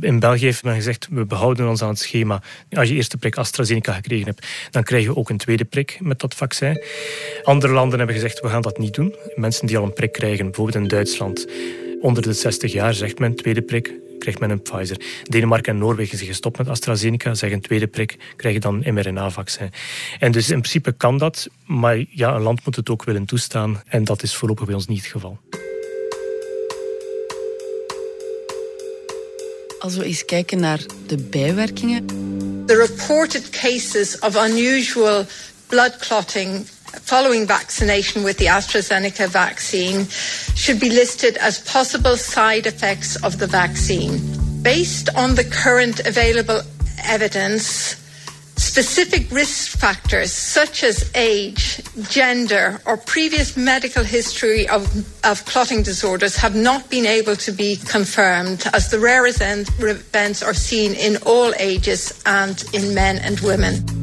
in 0.00 0.20
België 0.20 0.44
heeft 0.44 0.64
men 0.64 0.74
gezegd, 0.74 1.08
we 1.10 1.24
behouden 1.24 1.68
ons 1.68 1.82
aan 1.82 1.88
het 1.88 1.98
schema. 1.98 2.42
Als 2.70 2.88
je 2.88 2.94
eerste 2.94 3.16
prik 3.16 3.36
AstraZeneca 3.36 3.92
gekregen 3.92 4.26
hebt, 4.26 4.46
dan 4.70 4.82
krijg 4.82 5.02
je 5.02 5.16
ook 5.16 5.30
een 5.30 5.36
tweede 5.36 5.64
prik 5.64 5.98
met 6.00 6.20
dat 6.20 6.34
vaccin. 6.34 6.82
Andere 7.42 7.72
landen 7.72 7.98
hebben 7.98 8.16
gezegd, 8.16 8.40
we 8.40 8.48
gaan 8.48 8.62
dat 8.62 8.78
niet 8.78 8.94
doen. 8.94 9.14
Mensen 9.34 9.66
die 9.66 9.78
al 9.78 9.84
een 9.84 9.92
prik 9.92 10.12
krijgen, 10.12 10.44
bijvoorbeeld 10.44 10.76
in 10.76 10.88
Duitsland, 10.88 11.46
onder 12.00 12.22
de 12.22 12.32
60 12.32 12.72
jaar, 12.72 12.94
zegt 12.94 13.18
men, 13.18 13.34
tweede 13.34 13.62
prik, 13.62 13.92
krijgt 14.18 14.40
men 14.40 14.50
een 14.50 14.62
Pfizer. 14.62 15.00
Denemarken 15.22 15.72
en 15.72 15.78
Noorwegen 15.78 16.16
zijn 16.16 16.30
gestopt 16.30 16.58
met 16.58 16.68
AstraZeneca, 16.68 17.34
zeggen 17.34 17.58
een 17.58 17.64
tweede 17.64 17.86
prik, 17.86 18.16
krijg 18.36 18.54
je 18.54 18.60
dan 18.60 18.80
een 18.84 18.94
mRNA-vaccin. 18.94 19.70
En 20.18 20.32
dus 20.32 20.50
in 20.50 20.60
principe 20.60 20.92
kan 20.92 21.18
dat, 21.18 21.48
maar 21.66 22.04
ja, 22.10 22.34
een 22.34 22.42
land 22.42 22.64
moet 22.64 22.76
het 22.76 22.90
ook 22.90 23.04
willen 23.04 23.24
toestaan 23.24 23.82
en 23.86 24.04
dat 24.04 24.22
is 24.22 24.34
voorlopig 24.34 24.66
bij 24.66 24.74
ons 24.74 24.86
niet 24.86 25.02
het 25.02 25.10
geval. 25.10 25.38
Als 29.78 29.96
we 29.96 30.04
eens 30.04 30.24
kijken 30.24 30.60
naar 30.60 30.80
de 31.06 31.16
bijwerkingen. 31.16 32.06
The 32.66 32.86
reported 32.86 33.50
cases 33.50 34.18
of 34.18 34.48
unusual 34.48 35.24
blood 35.66 35.96
clotting 35.96 36.66
following 37.02 37.46
vaccination 37.46 38.22
with 38.22 38.38
the 38.38 38.46
AstraZeneca 38.46 39.28
vaccine 39.28 40.06
should 40.54 40.80
be 40.80 40.90
listed 40.90 41.36
as 41.38 41.60
possible 41.60 42.16
side 42.16 42.66
effects 42.66 43.16
of 43.22 43.38
the 43.38 43.46
vaccine. 43.46 44.20
Based 44.62 45.08
on 45.14 45.34
the 45.34 45.44
current 45.44 46.00
available 46.06 46.60
evidence, 47.04 47.96
specific 48.58 49.30
risk 49.30 49.78
factors 49.78 50.32
such 50.32 50.82
as 50.82 51.10
age, 51.14 51.80
gender, 52.10 52.80
or 52.86 52.96
previous 52.96 53.56
medical 53.56 54.02
history 54.02 54.68
of, 54.68 54.82
of 55.24 55.44
clotting 55.44 55.82
disorders 55.82 56.36
have 56.36 56.56
not 56.56 56.90
been 56.90 57.06
able 57.06 57.36
to 57.36 57.52
be 57.52 57.76
confirmed, 57.76 58.64
as 58.72 58.90
the 58.90 58.98
rare 58.98 59.26
events 59.26 60.42
are 60.42 60.54
seen 60.54 60.94
in 60.94 61.16
all 61.24 61.54
ages 61.58 62.20
and 62.26 62.64
in 62.72 62.94
men 62.94 63.18
and 63.18 63.38
women. 63.40 63.97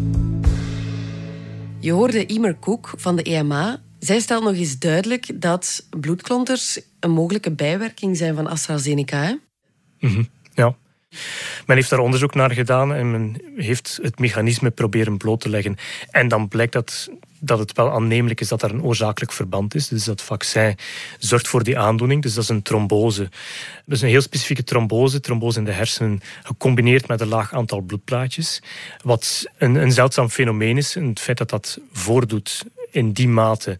Je 1.86 1.92
hoorde 1.92 2.26
Imer 2.26 2.56
Koek 2.56 2.94
van 2.98 3.16
de 3.16 3.24
EMA. 3.24 3.82
Zij 4.00 4.20
stelt 4.20 4.44
nog 4.44 4.54
eens 4.54 4.80
duidelijk 4.80 5.42
dat 5.42 5.88
bloedklonters 6.00 6.80
een 7.00 7.12
mogelijke 7.12 7.52
bijwerking 7.52 8.18
zijn 8.18 8.36
van 8.36 8.48
AstraZeneca. 8.48 9.22
Hè? 9.22 9.36
Mm 10.00 10.28
Ja. 10.54 10.76
Men 11.66 11.76
heeft 11.76 11.90
daar 11.90 12.00
onderzoek 12.00 12.34
naar 12.34 12.52
gedaan 12.52 12.94
en 12.94 13.12
men 13.12 13.42
heeft 13.56 14.00
het 14.02 14.20
mechanisme 14.20 14.72
proberen 14.72 15.18
bloot 15.18 15.42
te 15.42 15.50
leggen. 15.50 15.78
En 16.10 16.28
dan 16.28 16.48
blijkt 16.48 16.74
dat 16.74 17.10
dat 17.46 17.60
het 17.60 17.74
wel 17.74 17.92
aannemelijk 17.92 18.42
is 18.42 18.48
dat 18.48 18.62
er 18.62 18.72
een 18.72 18.84
oorzakelijk 18.84 19.32
verband 19.32 19.76
is. 19.76 19.88
Dus 19.88 20.04
dat 20.04 20.22
vaccin 20.22 20.76
zorgt 21.20 21.48
voor 21.48 21.64
die 21.64 21.80
aandoening. 21.80 22.22
Dus 22.22 22.34
dat 22.34 22.44
is 22.44 22.50
een 22.50 22.62
trombose. 22.62 23.30
Dus 23.86 24.02
een 24.02 24.10
heel 24.10 24.22
specifieke 24.22 24.64
trombose, 24.64 25.20
trombose 25.20 25.60
in 25.60 25.66
de 25.66 25.72
hersenen, 25.72 26.22
gecombineerd 26.44 27.08
met 27.08 27.22
een 27.22 27.28
laag 27.28 27.54
aantal 27.54 27.82
bloedplaatjes. 27.82 28.62
Wat 29.04 29.46
een, 29.58 29.76
een 29.76 29.92
zeldzaam 29.92 30.30
fenomeen 30.30 30.78
is. 30.78 30.96
En 30.96 31.08
het 31.08 31.20
feit 31.20 31.38
dat 31.38 31.50
dat 31.50 31.80
voordoet 31.92 32.66
in 32.92 33.12
die 33.12 33.28
mate 33.28 33.78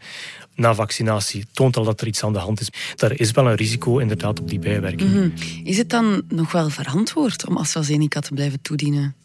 na 0.56 0.74
vaccinatie 0.74 1.46
toont 1.52 1.78
al 1.78 1.84
dat 1.84 2.02
er 2.02 2.08
iets 2.08 2.24
aan 2.24 2.34
de 2.34 2.40
hand 2.40 2.60
is. 2.60 2.70
Daar 2.96 3.20
is 3.20 3.32
wel 3.32 3.48
een 3.48 3.56
risico 3.56 3.98
inderdaad 3.98 4.40
op 4.40 4.50
die 4.50 4.60
bijwerking. 4.60 5.12
Mhm. 5.12 5.30
Is 5.64 5.78
het 5.78 5.90
dan 5.90 6.22
nog 6.28 6.52
wel 6.52 6.70
verantwoord 6.70 7.48
om 7.48 7.58
AstraZeneca 7.58 8.20
te 8.20 8.34
blijven 8.34 8.62
toedienen? 8.62 9.16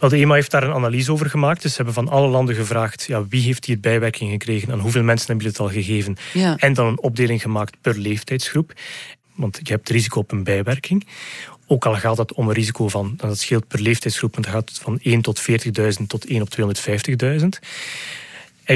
Wel, 0.00 0.10
de 0.10 0.16
EMA 0.16 0.34
heeft 0.34 0.50
daar 0.50 0.62
een 0.62 0.72
analyse 0.72 1.12
over 1.12 1.30
gemaakt. 1.30 1.62
Dus 1.62 1.70
ze 1.70 1.76
hebben 1.76 1.94
van 1.94 2.08
alle 2.08 2.28
landen 2.28 2.54
gevraagd 2.54 3.04
ja, 3.06 3.26
wie 3.28 3.42
heeft 3.42 3.64
hier 3.64 3.80
bijwerking 3.80 4.30
gekregen 4.30 4.72
en 4.72 4.78
hoeveel 4.78 5.02
mensen 5.02 5.26
hebben 5.26 5.46
het 5.46 5.58
al 5.58 5.68
gegeven. 5.68 6.16
En 6.56 6.72
dan 6.72 6.86
een 6.86 7.00
opdeling 7.00 7.42
gemaakt 7.42 7.76
per 7.80 7.98
leeftijdsgroep. 7.98 8.72
Want 9.34 9.60
je 9.62 9.72
hebt 9.72 9.88
risico 9.88 10.18
op 10.18 10.32
een 10.32 10.44
bijwerking 10.44 11.06
Ook 11.66 11.86
al 11.86 11.94
gaat 11.94 12.16
dat 12.16 12.32
om 12.32 12.48
een 12.48 12.54
risico 12.54 12.88
van, 12.88 13.14
dat 13.16 13.38
scheelt 13.38 13.68
per 13.68 13.80
leeftijdsgroep, 13.80 14.34
dan 14.34 14.44
gaat 14.44 14.68
het 14.68 14.78
van 14.78 14.98
1 15.02 15.20
tot 15.20 15.40
40.000 15.40 16.06
tot 16.06 16.24
1 16.24 16.42
op 16.42 16.48
250.000. 16.50 17.48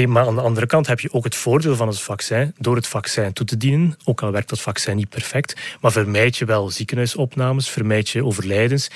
Maar 0.03 0.27
aan 0.27 0.35
de 0.35 0.41
andere 0.41 0.65
kant 0.65 0.87
heb 0.87 0.99
je 0.99 1.13
ook 1.13 1.23
het 1.23 1.35
voordeel 1.35 1.75
van 1.75 1.87
het 1.87 1.99
vaccin. 1.99 2.53
Door 2.57 2.75
het 2.75 2.87
vaccin 2.87 3.33
toe 3.33 3.45
te 3.45 3.57
dienen, 3.57 3.97
ook 4.03 4.21
al 4.21 4.31
werkt 4.31 4.49
dat 4.49 4.61
vaccin 4.61 4.95
niet 4.95 5.09
perfect, 5.09 5.61
maar 5.81 5.91
vermijd 5.91 6.37
je 6.37 6.45
wel 6.45 6.69
ziekenhuisopnames, 6.69 7.69
vermijd 7.69 8.09
je 8.09 8.25
overlijdens. 8.25 8.87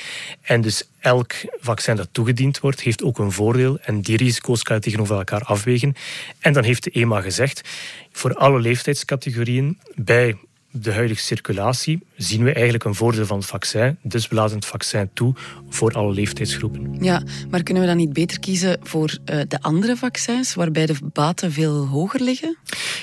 En 0.41 0.61
dus 0.61 0.89
elk 0.99 1.33
vaccin 1.59 1.95
dat 1.95 2.07
toegediend 2.11 2.59
wordt, 2.59 2.81
heeft 2.81 3.03
ook 3.03 3.19
een 3.19 3.31
voordeel. 3.31 3.79
En 3.81 4.01
die 4.01 4.17
risico's 4.17 4.63
kan 4.63 4.75
je 4.75 4.81
tegenover 4.81 5.17
elkaar 5.17 5.41
afwegen. 5.41 5.95
En 6.39 6.53
dan 6.53 6.63
heeft 6.63 6.83
de 6.83 6.91
EMA 6.91 7.21
gezegd, 7.21 7.69
voor 8.11 8.33
alle 8.33 8.59
leeftijdscategorieën, 8.59 9.79
bij 9.95 10.37
de 10.71 10.93
huidige 10.93 11.21
circulatie 11.21 11.99
zien 12.15 12.43
we 12.43 12.53
eigenlijk 12.53 12.83
een 12.83 12.95
voordeel 12.95 13.25
van 13.25 13.37
het 13.37 13.45
vaccin. 13.45 13.97
Dus 14.01 14.27
we 14.27 14.35
laten 14.35 14.55
het 14.55 14.65
vaccin 14.65 15.09
toe 15.13 15.35
voor 15.69 15.91
alle 15.91 16.13
leeftijdsgroepen. 16.13 17.03
Ja, 17.03 17.23
maar 17.49 17.63
kunnen 17.63 17.83
we 17.83 17.89
dan 17.89 17.97
niet 17.97 18.13
beter 18.13 18.39
kiezen 18.39 18.77
voor 18.83 19.17
uh, 19.25 19.41
de 19.47 19.61
andere 19.61 19.95
vaccins, 19.95 20.53
waarbij 20.53 20.85
de 20.85 20.95
baten 21.01 21.51
veel 21.51 21.87
hoger 21.87 22.21
liggen? 22.21 22.57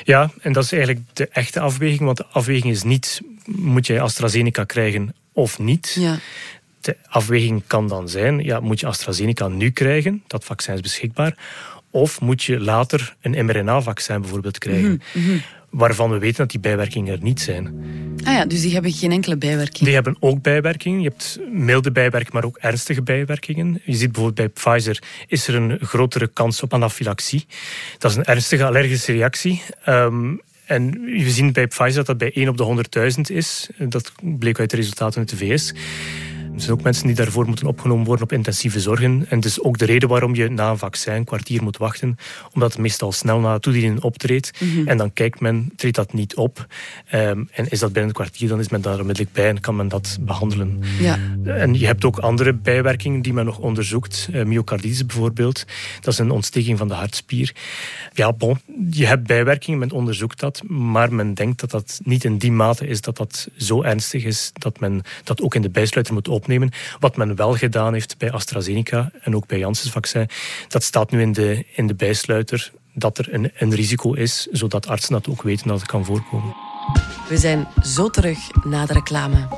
Ja, 0.05 0.31
en 0.41 0.53
dat 0.53 0.65
is 0.65 0.73
eigenlijk 0.73 1.07
de 1.13 1.29
echte 1.29 1.61
afweging. 1.61 2.01
Want 2.01 2.17
de 2.17 2.27
afweging 2.27 2.73
is 2.73 2.83
niet, 2.83 3.21
moet 3.47 3.87
je 3.87 4.01
AstraZeneca 4.01 4.65
krijgen 4.65 5.15
of 5.33 5.59
niet? 5.59 5.97
Ja. 5.99 6.19
De 6.81 6.97
afweging 7.09 7.63
kan 7.67 7.89
dan 7.89 8.09
zijn, 8.09 8.39
ja, 8.39 8.61
moet 8.61 8.81
je 8.81 8.87
AstraZeneca 8.87 9.49
nu 9.49 9.71
krijgen? 9.71 10.23
Dat 10.27 10.45
vaccin 10.45 10.75
is 10.75 10.81
beschikbaar. 10.81 11.37
Of 11.91 12.21
moet 12.21 12.43
je 12.43 12.61
later 12.61 13.17
een 13.21 13.47
mRNA-vaccin 13.47 14.21
bijvoorbeeld 14.21 14.59
krijgen? 14.59 15.03
Mm 15.15 15.23
-hmm 15.25 15.43
waarvan 15.77 16.11
we 16.11 16.19
weten 16.19 16.37
dat 16.37 16.51
die 16.51 16.61
bijwerkingen 16.61 17.13
er 17.13 17.23
niet 17.23 17.41
zijn. 17.41 17.67
Ah 18.25 18.33
ja, 18.33 18.47
dus 18.47 18.61
die 18.61 18.73
hebben 18.73 18.93
geen 18.93 19.13
enkele 19.13 19.37
bijwerking? 19.37 19.85
Die 19.85 19.95
hebben 19.95 20.17
ook 20.21 20.43
bijwerkingen. 20.43 21.01
Je 21.01 21.09
hebt 21.09 21.39
milde 21.51 21.93
bijwerkingen, 21.93 22.35
maar 22.35 22.45
ook 22.45 22.57
ernstige 22.57 23.03
bijwerkingen. 23.03 23.81
Je 23.85 23.95
ziet 23.95 24.13
bijvoorbeeld 24.13 24.55
bij 24.55 24.75
Pfizer 24.75 25.03
is 25.27 25.49
er 25.49 25.55
een 25.55 25.79
grotere 25.81 26.27
kans 26.27 26.63
op 26.63 26.75
anafylaxie. 26.75 27.47
Dat 27.99 28.11
is 28.11 28.17
een 28.17 28.25
ernstige 28.25 28.65
allergische 28.65 29.13
reactie. 29.13 29.63
Um, 29.89 30.41
en 30.67 30.91
we 31.01 31.31
zien 31.31 31.53
bij 31.53 31.67
Pfizer 31.67 31.95
dat 31.95 32.07
dat 32.07 32.19
bij 32.19 32.33
1 32.33 32.49
op 32.49 32.57
de 32.57 33.11
100.000 33.31 33.37
is. 33.37 33.69
Dat 33.79 34.13
bleek 34.21 34.59
uit 34.59 34.71
de 34.71 34.77
resultaten 34.77 35.19
uit 35.19 35.29
de 35.29 35.37
VS. 35.37 35.75
Er 36.57 36.63
zijn 36.63 36.77
ook 36.77 36.83
mensen 36.83 37.07
die 37.07 37.17
daarvoor 37.17 37.47
moeten 37.47 37.67
opgenomen 37.67 38.05
worden 38.05 38.25
op 38.25 38.33
intensieve 38.33 38.81
zorgen. 38.81 39.27
En 39.29 39.41
dus 39.41 39.61
ook 39.61 39.79
de 39.79 39.85
reden 39.85 40.09
waarom 40.09 40.35
je 40.35 40.49
na 40.49 40.71
een 40.71 40.79
vaccin 40.79 41.13
een 41.13 41.25
kwartier 41.25 41.63
moet 41.63 41.77
wachten, 41.77 42.17
omdat 42.53 42.73
het 42.73 42.81
meestal 42.81 43.13
snel 43.13 43.41
na 43.41 43.59
toediening 43.59 44.03
optreedt. 44.03 44.51
Mhm. 44.61 44.89
En 44.89 44.97
dan 44.97 45.13
kijkt 45.13 45.41
men, 45.41 45.73
treedt 45.77 45.97
dat 45.97 46.13
niet 46.13 46.37
op. 46.37 46.67
Ehm, 47.09 47.45
en 47.51 47.69
is 47.69 47.79
dat 47.79 47.93
binnen 47.93 48.09
een 48.09 48.17
kwartier, 48.17 48.49
dan 48.49 48.59
is 48.59 48.69
men 48.69 48.81
daar 48.81 49.01
onmiddellijk 49.01 49.35
bij 49.35 49.49
en 49.49 49.61
kan 49.61 49.77
men 49.77 49.89
dat 49.89 50.19
behandelen. 50.21 50.83
Ja. 51.01 51.19
En 51.45 51.79
je 51.79 51.87
hebt 51.87 52.05
ook 52.05 52.19
andere 52.19 52.53
bijwerkingen 52.53 53.23
die 53.23 53.33
men 53.33 53.45
nog 53.45 53.59
onderzoekt. 53.59 54.29
Uh, 54.33 54.45
myocarditis 54.45 55.07
bijvoorbeeld. 55.07 55.65
Dat 56.01 56.13
is 56.13 56.19
een 56.19 56.31
ontsteking 56.31 56.79
van 56.79 56.89
de 56.89 56.95
hartspier. 56.95 57.55
Ja, 58.13 58.33
bon, 58.33 58.59
je 58.91 59.07
hebt 59.07 59.27
bijwerkingen, 59.27 59.79
men 59.79 59.91
onderzoekt 59.91 60.41
dat, 60.41 60.63
maar 60.69 61.13
men 61.13 61.35
denkt 61.35 61.61
dat 61.61 61.71
dat 61.71 62.01
niet 62.05 62.25
in 62.25 62.39
die 62.39 62.53
mate 62.53 62.87
is 62.87 63.01
dat 63.01 63.17
dat 63.17 63.49
zo 63.57 63.83
ernstig 63.83 64.25
is 64.25 64.51
dat 64.53 64.81
men 64.81 65.03
dat 65.25 65.43
ook 65.43 65.55
in 65.55 65.63
de 65.63 65.71
bijsluiter 65.71 66.15
moet 66.15 66.29
opnemen 66.29 66.45
wat 66.99 67.17
men 67.17 67.37
wel 67.37 67.55
gedaan 67.55 67.93
heeft 67.93 68.19
bij 68.19 68.33
AstraZeneca 68.33 69.11
en 69.21 69.37
ook 69.37 69.47
bij 69.47 69.59
Janssens 69.59 69.93
vaccin, 69.93 70.29
dat 70.69 70.83
staat 70.83 71.11
nu 71.11 71.21
in 71.21 71.33
de, 71.33 71.65
in 71.75 71.87
de 71.87 71.95
bijsluiter 71.95 72.73
dat 72.95 73.19
er 73.19 73.35
een, 73.35 73.51
een 73.59 73.75
risico 73.75 74.13
is, 74.13 74.47
zodat 74.51 74.87
artsen 74.87 75.13
dat 75.13 75.29
ook 75.29 75.43
weten 75.43 75.69
dat 75.69 75.81
het 75.81 75.89
kan 75.89 76.05
voorkomen. 76.05 76.55
We 77.29 77.37
zijn 77.37 77.69
zo 77.83 78.11
terug 78.11 78.39
na 78.65 78.87
de 78.87 78.93
reclame. 78.93 79.49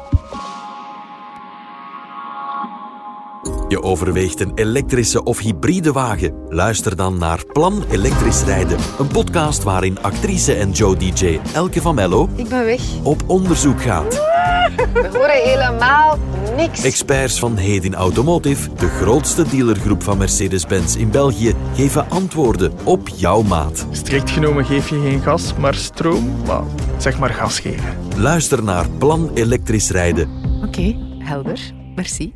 Je 3.69 3.83
overweegt 3.83 4.41
een 4.41 4.53
elektrische 4.55 5.23
of 5.23 5.39
hybride 5.39 5.93
wagen? 5.93 6.35
Luister 6.49 6.97
dan 6.97 7.19
naar 7.19 7.45
Plan 7.53 7.85
Elektrisch 7.91 8.43
Rijden. 8.43 8.79
Een 8.99 9.07
podcast 9.07 9.63
waarin 9.63 10.03
actrice 10.03 10.55
en 10.55 10.71
Joe 10.71 10.97
DJ 10.97 11.41
Elke 11.55 11.81
van 11.81 11.95
Mello... 11.95 12.29
Ik 12.35 12.49
ben 12.49 12.65
weg. 12.65 12.81
...op 13.03 13.23
onderzoek 13.27 13.83
gaat. 13.83 14.15
We 14.93 15.09
horen 15.13 15.43
helemaal 15.43 16.19
niks. 16.59 16.85
Experts 16.85 17.39
van 17.39 17.57
Hedin 17.57 17.95
Automotive, 17.95 18.75
de 18.75 18.89
grootste 18.89 19.49
dealergroep 19.49 20.03
van 20.03 20.19
Mercedes-Benz 20.19 20.97
in 20.97 21.11
België, 21.11 21.55
geven 21.75 22.11
antwoorden 22.11 22.73
op 22.85 23.09
jouw 23.09 23.43
maat. 23.43 23.87
Strikt 23.91 24.31
genomen 24.31 24.65
geef 24.65 24.89
je 24.89 25.01
geen 25.01 25.23
gas, 25.23 25.55
maar 25.55 25.75
stroom. 25.75 26.43
Maar 26.47 26.63
zeg 26.99 27.19
maar 27.19 27.31
gas 27.31 27.61
geven. 27.61 27.97
Luister 28.17 28.63
naar 28.63 28.91
Plan 28.91 29.31
Elektrisch 29.35 29.91
Rijden. 29.91 30.29
Oké, 30.65 30.97
helder. 31.19 31.61
Merci. 31.95 32.33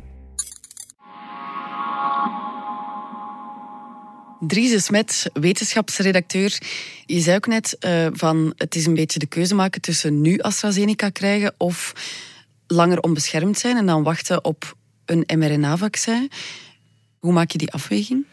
Driese 4.39 4.79
Smet, 4.79 5.29
wetenschapsredacteur. 5.33 6.61
Je 7.05 7.19
zei 7.19 7.35
ook 7.35 7.47
net 7.47 7.77
uh, 7.79 8.07
van 8.13 8.53
het 8.57 8.75
is 8.75 8.85
een 8.85 8.93
beetje 8.93 9.19
de 9.19 9.25
keuze 9.25 9.55
maken 9.55 9.81
tussen 9.81 10.21
nu 10.21 10.39
AstraZeneca 10.39 11.09
krijgen 11.09 11.53
of 11.57 11.93
langer 12.73 12.99
onbeschermd 12.99 13.59
zijn 13.59 13.77
en 13.77 13.85
dan 13.85 14.03
wachten 14.03 14.43
op 14.43 14.75
een 15.05 15.23
mRNA-vaccin. 15.37 16.31
Hoe 17.19 17.33
maak 17.33 17.51
je 17.51 17.57
die 17.57 17.71
afweging? 17.71 18.25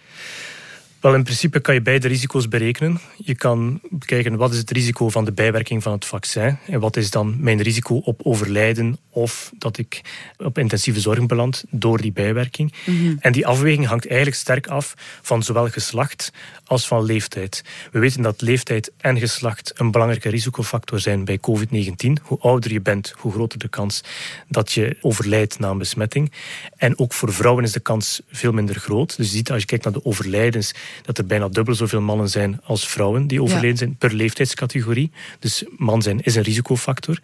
Wel, 1.01 1.15
in 1.15 1.23
principe 1.23 1.61
kan 1.61 1.75
je 1.75 1.83
beide 1.83 2.09
risico's 2.09 2.49
berekenen. 2.49 3.01
Je 3.17 3.35
kan 3.35 3.81
bekijken 3.91 4.37
wat 4.37 4.53
is 4.53 4.59
het 4.59 4.71
risico 4.71 5.09
van 5.09 5.25
de 5.25 5.33
bijwerking 5.33 5.83
van 5.83 5.93
het 5.93 6.05
vaccin 6.05 6.59
en 6.67 6.81
wat 6.81 6.97
is 6.97 7.11
dan 7.11 7.37
mijn 7.39 7.63
risico 7.63 7.97
op 7.97 8.21
overlijden 8.23 8.99
of 9.11 9.53
dat 9.59 9.79
ik 9.79 10.01
op 10.37 10.59
intensieve 10.59 11.01
zorg 11.01 11.27
beland 11.27 11.65
door 11.71 12.01
die 12.01 12.13
bijwerking. 12.13 12.73
Mhm. 12.87 13.17
En 13.19 13.33
die 13.33 13.47
afweging 13.47 13.87
hangt 13.87 14.07
eigenlijk 14.07 14.37
sterk 14.37 14.67
af 14.67 14.95
van 15.23 15.43
zowel 15.43 15.69
geslacht 15.69 16.33
als 16.65 16.87
van 16.87 17.05
leeftijd. 17.05 17.65
We 17.93 17.99
weten 17.99 18.23
dat 18.23 18.41
leeftijd 18.41 18.93
en 18.97 19.19
geslacht 19.19 19.73
een 19.77 19.91
belangrijke 19.91 20.29
risicofactor 20.29 21.01
zijn 21.01 21.25
bij 21.25 21.39
COVID-19. 21.39 22.23
Hoe 22.23 22.39
ouder 22.41 22.73
je 22.73 22.81
bent, 22.81 23.15
hoe 23.17 23.33
groter 23.33 23.59
de 23.59 23.69
kans 23.69 24.05
dat 24.49 24.73
je 24.73 24.97
overlijdt 25.01 25.59
na 25.59 25.71
een 25.71 25.79
besmetting. 25.79 26.33
En 26.77 26.99
ook 26.99 27.13
voor 27.13 27.33
vrouwen 27.33 27.65
is 27.65 27.73
de 27.73 27.81
kans 27.81 28.21
veel 28.31 28.53
minder 28.53 28.75
groot. 28.75 29.17
Dus 29.17 29.31
je 29.31 29.37
ziet 29.37 29.51
als 29.51 29.61
je 29.61 29.67
kijkt 29.67 29.85
naar 29.85 29.93
de 29.93 30.05
overlijdens 30.05 30.75
dat 31.03 31.19
er 31.19 31.27
bijna 31.27 31.49
dubbel 31.49 31.75
zoveel 31.75 32.01
mannen 32.01 32.29
zijn 32.29 32.61
als 32.65 32.89
vrouwen 32.89 33.27
die 33.27 33.43
overleden 33.43 33.77
zijn 33.77 33.97
per 33.97 34.15
leeftijdscategorie. 34.15 35.11
Dus 35.39 35.65
man 35.77 36.03
zijn 36.03 36.21
is 36.21 36.35
een 36.35 36.43
risicofactor. 36.43 37.19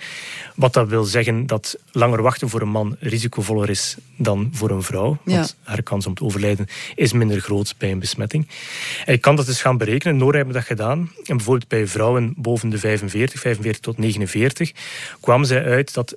Wat 0.54 0.72
dat 0.72 0.88
wil 0.88 1.04
zeggen 1.04 1.46
dat 1.46 1.78
langer 1.92 2.22
wachten 2.22 2.48
voor 2.48 2.60
een 2.60 2.68
man 2.68 2.96
risicovoller 3.00 3.70
is 3.70 3.96
dan 4.16 4.50
voor 4.52 4.70
een 4.70 4.82
vrouw. 4.82 5.18
Want 5.24 5.56
haar 5.62 5.82
kans 5.82 6.06
om 6.06 6.14
te 6.14 6.24
overlijden 6.24 6.66
is 6.94 7.12
minder 7.12 7.40
groot 7.40 7.74
bij 7.78 7.90
een 7.90 7.98
besmetting. 7.98 8.48
En 9.04 9.12
je 9.12 9.18
kan 9.18 9.36
dat 9.36 9.46
dus 9.46 9.60
gaan 9.60 9.78
berekenen. 9.78 10.16
Noor 10.16 10.34
hebben 10.34 10.54
dat 10.54 10.64
gedaan. 10.64 10.98
En 10.98 11.36
bijvoorbeeld 11.36 11.68
bij 11.68 11.86
vrouwen 11.86 12.34
boven 12.36 12.68
de 12.68 12.78
45, 12.78 13.40
45 13.40 13.80
tot 13.80 13.98
49, 13.98 14.72
kwamen 15.20 15.46
zij 15.46 15.64
uit 15.64 15.94
dat 15.94 16.16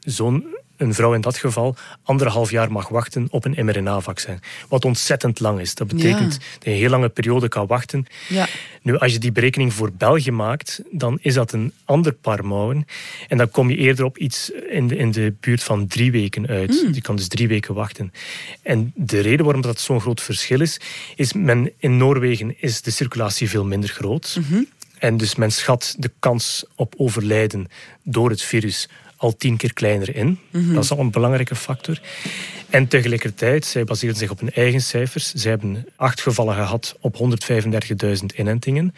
zo'n 0.00 0.46
een 0.76 0.94
vrouw 0.94 1.14
in 1.14 1.20
dat 1.20 1.36
geval 1.36 1.76
anderhalf 2.02 2.50
jaar 2.50 2.72
mag 2.72 2.88
wachten 2.88 3.26
op 3.30 3.44
een 3.44 3.64
mRNA-vaccin. 3.64 4.40
Wat 4.68 4.84
ontzettend 4.84 5.40
lang 5.40 5.60
is. 5.60 5.74
Dat 5.74 5.86
betekent 5.86 6.32
dat 6.32 6.62
je 6.62 6.70
een 6.70 6.76
heel 6.76 6.90
lange 6.90 7.08
periode 7.08 7.48
kan 7.48 7.66
wachten. 7.66 8.06
Ja. 8.28 8.46
Nu, 8.82 8.98
als 8.98 9.12
je 9.12 9.18
die 9.18 9.32
berekening 9.32 9.72
voor 9.72 9.92
België 9.92 10.30
maakt, 10.30 10.82
dan 10.90 11.18
is 11.20 11.34
dat 11.34 11.52
een 11.52 11.72
ander 11.84 12.12
paar 12.12 12.44
mouwen. 12.44 12.86
En 13.28 13.38
dan 13.38 13.50
kom 13.50 13.70
je 13.70 13.76
eerder 13.76 14.04
op 14.04 14.18
iets 14.18 14.50
in 14.50 14.88
de, 14.88 14.96
in 14.96 15.10
de 15.10 15.34
buurt 15.40 15.62
van 15.62 15.86
drie 15.86 16.10
weken 16.10 16.46
uit. 16.46 16.82
Mm. 16.86 16.94
Je 16.94 17.00
kan 17.00 17.16
dus 17.16 17.28
drie 17.28 17.48
weken 17.48 17.74
wachten. 17.74 18.12
En 18.62 18.92
de 18.94 19.20
reden 19.20 19.44
waarom 19.44 19.62
dat 19.62 19.80
zo'n 19.80 20.00
groot 20.00 20.20
verschil 20.20 20.60
is, 20.60 20.80
is 21.16 21.32
men 21.32 21.70
in 21.78 21.96
Noorwegen 21.96 22.54
is 22.60 22.82
de 22.82 22.90
circulatie 22.90 23.48
veel 23.48 23.64
minder 23.64 23.90
groot. 23.90 24.38
Mm 24.50 24.66
En 24.98 25.16
dus 25.16 25.34
men 25.34 25.52
schat 25.52 25.94
de 25.98 26.10
kans 26.18 26.64
op 26.74 26.94
overlijden 26.96 27.66
door 28.02 28.30
het 28.30 28.42
virus 28.42 28.88
al 29.24 29.36
tien 29.36 29.56
keer 29.56 29.72
kleiner 29.72 30.16
in. 30.16 30.38
Mhm. 30.50 30.74
Dat 30.74 30.84
is 30.84 30.90
al 30.90 30.98
een 30.98 31.10
belangrijke 31.10 31.54
factor. 31.54 32.00
En 32.70 32.88
tegelijkertijd, 32.88 33.64
zij 33.64 33.84
baseren 33.84 34.16
zich 34.16 34.30
op 34.30 34.40
hun 34.40 34.52
eigen 34.52 34.80
cijfers. 34.80 35.32
Zij 35.32 35.50
hebben 35.50 35.86
acht 35.96 36.20
gevallen 36.20 36.54
gehad 36.54 36.96
op 37.00 37.16
135.000 37.16 38.24
inentingen 38.36 38.94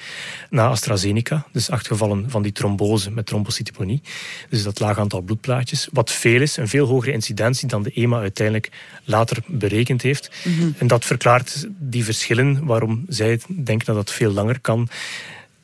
na 0.51 0.67
AstraZeneca. 0.67 1.47
Dus 1.53 1.71
acht 1.71 1.87
gevallen 1.87 2.31
van 2.31 2.43
die 2.43 2.53
trombose 2.53 3.11
met 3.11 3.27
trombocytopenie. 3.27 4.03
Dus 4.51 4.63
dat 4.63 4.81
laag 4.81 4.99
aantal 4.99 5.21
bloedplaatjes. 5.21 5.89
Wat 5.93 6.13
veel 6.13 6.41
is, 6.41 6.57
een 6.57 6.69
veel 6.69 6.87
hogere 6.87 7.13
incidentie 7.13 7.69
dan 7.69 7.83
de 7.83 7.91
EMA 7.91 8.19
uiteindelijk 8.21 8.71
later 9.05 9.37
berekend 9.47 10.03
heeft. 10.03 10.31
Mhm. 10.45 10.71
En 10.79 10.87
dat 10.87 11.05
verklaart 11.05 11.67
die 11.79 12.05
verschillen 12.05 12.65
waarom 12.65 13.05
zij 13.09 13.41
denken 13.47 13.87
dat 13.87 13.97
dat 13.97 14.11
veel 14.11 14.33
langer 14.33 14.61
kan 14.61 14.89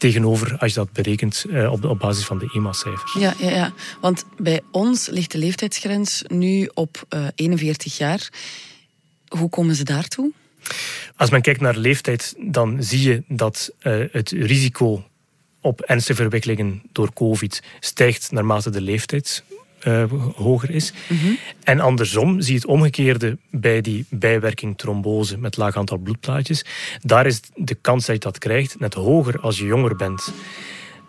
tegenover 0.03 0.59
als 0.59 0.73
je 0.73 0.79
dat 0.79 0.93
berekent 0.93 1.45
uh, 1.49 1.73
op, 1.73 1.85
op 1.85 1.99
basis 1.99 2.25
van 2.25 2.39
de 2.39 2.51
EMA-cijfers. 2.55 3.13
Ja, 3.19 3.35
ja, 3.39 3.51
ja, 3.51 3.73
want 4.01 4.25
bij 4.39 4.61
ons 4.71 5.09
ligt 5.09 5.33
de 5.33 5.39
leeftijdsgrens 5.39 6.23
nu 6.27 6.71
op 6.75 7.05
uh, 7.09 7.27
eh, 7.27 7.33
41 7.35 7.99
jaar. 7.99 8.29
Hoe 9.29 9.49
komen 9.49 9.75
ze 9.75 9.85
daartoe? 9.85 10.33
Als 11.17 11.31
men 11.31 11.43
kijkt 11.43 11.61
naar 11.61 11.77
leeftijd, 11.77 12.35
dan 12.39 12.83
zie 12.83 13.09
je 13.09 13.23
dat 13.29 13.71
uh, 13.83 14.05
het 14.13 14.31
risico 14.31 15.05
op 15.61 15.81
ernstige 15.81 16.21
verwikkelingen 16.21 16.83
door 16.93 17.13
COVID 17.13 17.63
stijgt 17.81 18.31
naarmate 18.31 18.71
de 18.71 18.81
leeftijd 18.81 19.45
uh, 19.87 20.05
hoger 20.35 20.71
is. 20.71 20.93
En 21.65 21.81
andersom 21.81 22.41
zie 22.41 22.53
je 22.53 22.59
het 22.59 22.69
omgekeerde 22.69 23.39
bij 23.51 23.81
die 23.81 24.05
bijwerking 24.11 24.79
trombose 24.79 25.39
met 25.39 25.57
laag 25.57 25.77
aantal 25.77 25.99
bloedplaatjes. 25.99 26.65
Daar 27.01 27.27
is 27.27 27.41
de 27.55 27.75
kans 27.75 28.07
dat 28.07 28.15
je 28.15 28.21
dat 28.21 28.39
krijgt 28.39 28.79
net 28.79 28.95
hoger 28.95 29.41
als 29.41 29.59
je 29.59 29.65
jonger 29.65 29.97
bent. 29.97 30.33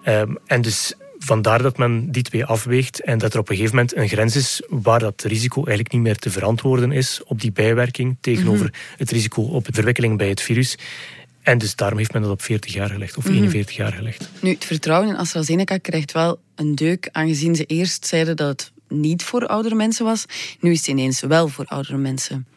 Um, 0.08 0.38
en 0.46 0.62
dus 0.62 0.94
vandaar 1.18 1.62
dat 1.62 1.78
men 1.78 2.12
die 2.12 2.24
twee 2.24 2.46
afweegt 2.46 3.02
en 3.02 3.18
dat 3.18 3.34
er 3.34 3.40
op 3.40 3.50
een 3.50 3.56
gegeven 3.56 3.76
moment 3.76 3.96
een 3.96 4.08
grens 4.08 4.36
is 4.36 4.62
waar 4.70 5.00
dat 5.00 5.22
risico 5.22 5.56
eigenlijk 5.56 5.92
niet 5.92 6.02
meer 6.02 6.18
te 6.18 6.32
verantwoorden 6.32 6.92
is 6.92 7.22
op 7.24 7.42
die 7.42 7.52
bijwerking 7.52 8.18
tegenover 8.22 8.66
mhm. 8.66 8.76
het 8.98 9.12
risico 9.12 9.42
op 9.42 9.66
de 9.66 9.74
verwikkeling 9.74 10.18
bij 10.18 10.30
het 10.30 10.42
virus. 10.42 10.78
En 11.42 11.58
dus 11.58 11.76
daarom 11.76 11.98
heeft 11.98 12.14
men 12.14 12.22
dat 12.22 12.32
op 12.32 12.42
40 12.42 12.74
jaar 12.74 12.90
gelegd 12.90 13.18
of 13.18 13.26
41 13.26 13.74
mhm. 13.74 13.84
jaar 13.84 13.94
gelegd. 13.94 14.30
Nu, 14.42 14.50
het 14.50 14.66
vertrouwen 14.66 15.10
in 15.10 15.16
AstraZeneca 15.16 15.78
krijgt 15.78 16.12
wel 16.12 16.40
een 16.56 16.76
deuk, 16.76 17.10
aangezien 17.12 17.56
ze 17.56 17.66
eerst 17.66 18.08
zeiden 18.08 18.36
dat 18.36 18.48
het 18.48 18.72
niet 18.88 19.24
voor 19.24 19.48
oudere 19.48 19.76
mensen 19.76 20.06
was. 20.06 20.26
Nu 20.60 20.72
is 20.72 20.78
het 20.78 20.88
ineens 20.88 21.22
wel 21.22 21.48
voor 21.48 21.66
oudere 21.66 21.98
mensen. 21.98 22.48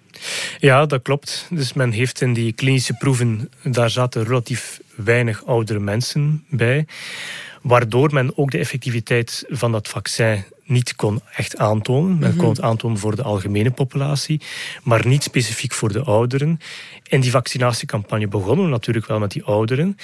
Ja, 0.58 0.86
dat 0.86 1.02
klopt. 1.02 1.46
Dus 1.50 1.72
men 1.72 1.90
heeft 1.90 2.20
in 2.20 2.32
die 2.32 2.52
klinische 2.52 2.92
proeven, 2.92 3.50
daar 3.62 3.90
zaten 3.90 4.24
relatief 4.24 4.80
weinig 4.94 5.44
oudere 5.44 5.80
mensen 5.80 6.44
bij. 6.48 6.86
Waardoor 7.62 8.12
men 8.12 8.38
ook 8.38 8.50
de 8.50 8.58
effectiviteit 8.58 9.44
van 9.48 9.72
dat 9.72 9.88
vaccin 9.88 10.44
niet 10.66 10.96
kon 10.96 11.20
echt 11.34 11.56
aantonen. 11.56 12.18
Men 12.18 12.30
mhm. 12.30 12.38
kon 12.38 12.48
het 12.48 12.60
aantonen 12.60 12.98
voor 12.98 13.16
de 13.16 13.22
algemene 13.22 13.70
populatie, 13.70 14.40
maar 14.82 15.06
niet 15.06 15.22
specifiek 15.22 15.72
voor 15.72 15.92
de 15.92 16.02
ouderen. 16.02 16.60
En 17.08 17.20
die 17.20 17.30
vaccinatiecampagne 17.30 18.28
begonnen 18.28 18.70
natuurlijk 18.70 19.06
wel 19.06 19.18
met 19.18 19.30
die 19.30 19.44
ouderen. 19.44 19.96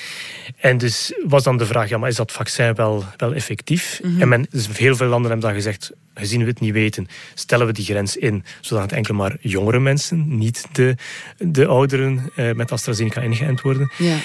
En 0.57 0.79
dus 0.79 1.15
was 1.27 1.43
dan 1.43 1.57
de 1.57 1.67
vraag, 1.67 1.89
ja, 1.89 1.99
maar 1.99 2.09
is 2.09 2.17
dat 2.17 2.33
vaccin 2.33 2.75
wel, 2.75 3.05
wel 3.17 3.35
effectief? 3.35 4.01
Mhm. 4.03 4.21
En 4.21 4.29
men, 4.29 4.47
dus 4.51 4.69
heel 4.79 4.97
veel 4.97 5.07
landen 5.07 5.31
hebben 5.31 5.49
dan 5.49 5.59
gezegd, 5.59 5.93
gezien 6.15 6.41
we 6.41 6.47
het 6.47 6.61
niet 6.61 6.73
weten, 6.73 7.07
stellen 7.35 7.67
we 7.67 7.73
die 7.73 7.85
grens 7.85 8.17
in, 8.17 8.45
zodat 8.61 8.83
het 8.83 8.93
enkel 8.93 9.15
maar 9.15 9.37
jongere 9.41 9.79
mensen, 9.79 10.39
niet 10.39 10.67
de, 10.73 10.97
de 11.39 11.67
ouderen 11.67 12.31
eh, 12.37 12.53
met 12.53 12.73
AstraZeneca 12.73 13.21
ingeënt 13.21 13.61
worden. 13.61 13.93
Ja. 13.99 14.17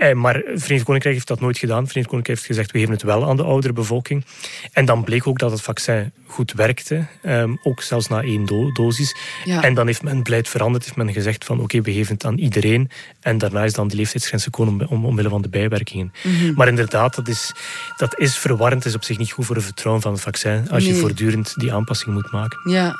Eh, 0.00 0.14
maar 0.14 0.42
Verenigd 0.54 0.84
Koninkrijk 0.84 1.14
heeft 1.14 1.28
dat 1.28 1.40
nooit 1.40 1.58
gedaan. 1.58 1.86
Verenigd 1.86 2.08
Koninkrijk 2.08 2.38
heeft 2.38 2.50
gezegd, 2.50 2.72
we 2.72 2.78
geven 2.78 2.94
het 2.94 3.02
wel 3.02 3.28
aan 3.28 3.36
de 3.36 3.42
oudere 3.42 3.72
bevolking. 3.72 4.24
En 4.72 4.84
dan 4.84 5.04
bleek 5.04 5.26
ook 5.26 5.38
dat 5.38 5.50
het 5.50 5.60
vaccin 5.60 6.12
goed 6.26 6.52
werkte. 6.52 7.06
Ehm, 7.22 7.54
ook 7.62 7.82
zelfs 7.82 8.08
na 8.08 8.22
één 8.22 8.72
dosis. 8.72 9.16
En 9.44 9.74
dan 9.74 9.86
heeft 9.86 10.02
men 10.02 10.22
beleid 10.22 10.48
veranderd. 10.48 10.84
Heeft 10.84 10.96
men 10.96 11.12
gezegd 11.12 11.44
van, 11.44 11.60
oké, 11.60 11.80
we 11.80 11.92
geven 11.92 12.14
het 12.14 12.24
aan 12.24 12.38
iedereen. 12.38 12.90
En 13.20 13.38
daarna 13.38 13.64
is 13.64 13.72
dan 13.72 13.88
die 13.88 13.96
leeftijdsgrens 13.96 14.44
gekomen 14.44 14.88
om, 14.88 15.04
omwille 15.04 15.28
van 15.28 15.42
de 15.42 15.48
bijwerkingen. 15.48 16.12
Mhm. 16.22 16.54
Maar 16.54 16.68
inderdaad, 16.68 17.14
dat 17.14 17.28
is, 17.28 17.52
dat 17.96 18.18
is 18.18 18.38
verwarrend. 18.38 18.84
Het 18.84 18.92
is 18.92 18.98
op 18.98 19.04
zich 19.04 19.18
niet 19.18 19.32
goed 19.32 19.46
voor 19.46 19.56
het 19.56 19.64
vertrouwen 19.64 20.02
van 20.02 20.12
het 20.12 20.20
vaccin. 20.20 20.70
Als 20.70 20.84
je 20.84 20.94
voortdurend 20.94 21.54
die 21.56 21.72
aanpassing 21.72 22.14
moet 22.14 22.32
maken. 22.32 22.70
Ja, 22.72 22.96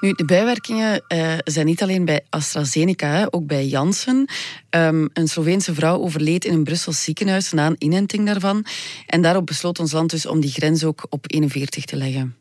nu, 0.00 0.12
de 0.12 0.24
bijwerkingen 0.24 1.02
uh, 1.08 1.34
zijn 1.44 1.66
niet 1.66 1.82
alleen 1.82 2.04
bij 2.04 2.20
AstraZeneca, 2.28 3.08
hè, 3.08 3.24
ook 3.30 3.46
bij 3.46 3.66
Janssen. 3.66 4.28
Um, 4.70 5.08
een 5.12 5.28
Sloveense 5.28 5.74
vrouw 5.74 6.00
overleed 6.00 6.44
in 6.44 6.52
een 6.52 6.64
Brussels 6.64 7.04
ziekenhuis 7.04 7.52
na 7.52 7.66
een 7.66 7.76
inenting 7.78 8.26
daarvan. 8.26 8.66
En 9.06 9.22
daarop 9.22 9.46
besloot 9.46 9.78
ons 9.78 9.92
land 9.92 10.10
dus 10.10 10.26
om 10.26 10.40
die 10.40 10.50
grens 10.50 10.84
ook 10.84 11.06
op 11.08 11.24
41 11.26 11.84
te 11.84 11.96
leggen. 11.96 12.36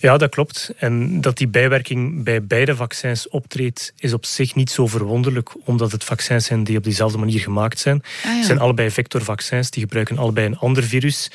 Ja, 0.00 0.16
dat 0.16 0.30
klopt. 0.30 0.72
En 0.76 1.20
dat 1.20 1.36
die 1.36 1.48
bijwerking 1.48 2.24
bij 2.24 2.44
beide 2.44 2.76
vaccins 2.76 3.28
optreedt, 3.28 3.92
is 3.98 4.12
op 4.12 4.24
zich 4.24 4.54
niet 4.54 4.70
zo 4.70 4.86
verwonderlijk, 4.86 5.50
omdat 5.64 5.92
het 5.92 6.04
vaccins 6.04 6.44
zijn 6.44 6.64
die 6.64 6.76
op 6.76 6.84
diezelfde 6.84 7.18
manier 7.18 7.40
gemaakt 7.40 7.78
zijn. 7.78 8.02
Ah, 8.24 8.36
Het 8.36 8.44
zijn 8.44 8.58
allebei 8.58 8.90
vectorvaccins, 8.90 9.70
die 9.70 9.82
gebruiken 9.82 10.18
allebei 10.18 10.46
een 10.46 10.58
ander 10.58 10.82
virus 10.82 11.30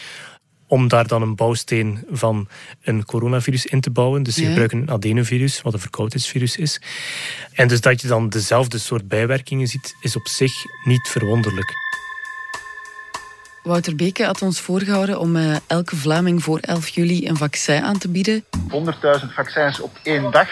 om 0.71 0.87
daar 0.87 1.07
dan 1.07 1.21
een 1.21 1.35
bouwsteen 1.35 2.03
van 2.09 2.47
een 2.81 3.05
coronavirus 3.05 3.65
in 3.65 3.81
te 3.81 3.89
bouwen. 3.89 4.23
Dus 4.23 4.35
ze 4.35 4.45
gebruiken 4.45 4.77
een 4.77 4.91
adenovirus, 4.91 5.61
wat 5.61 5.73
een 5.73 5.79
verkoudheidsvirus 5.79 6.57
is. 6.57 6.81
En 7.53 7.67
dus 7.67 7.81
dat 7.81 8.01
je 8.01 8.07
dan 8.07 8.29
dezelfde 8.29 8.77
soort 8.77 9.07
bijwerkingen 9.07 9.67
ziet, 9.67 9.95
is 10.01 10.15
op 10.15 10.27
zich 10.27 10.53
niet 10.83 11.07
verwonderlijk. 11.07 11.73
Wouter 13.63 13.95
Beke 13.95 14.25
had 14.25 14.41
ons 14.41 14.59
voorgehouden 14.59 15.19
om 15.19 15.35
uh, 15.35 15.55
elke 15.67 15.95
Vlaming 15.95 16.43
voor 16.43 16.59
11 16.59 16.87
juli 16.87 17.27
een 17.27 17.37
vaccin 17.37 17.83
aan 17.83 17.97
te 17.97 18.09
bieden. 18.09 18.43
100.000 18.43 19.33
vaccins 19.35 19.79
op 19.79 19.99
één 20.03 20.31
dag. 20.31 20.49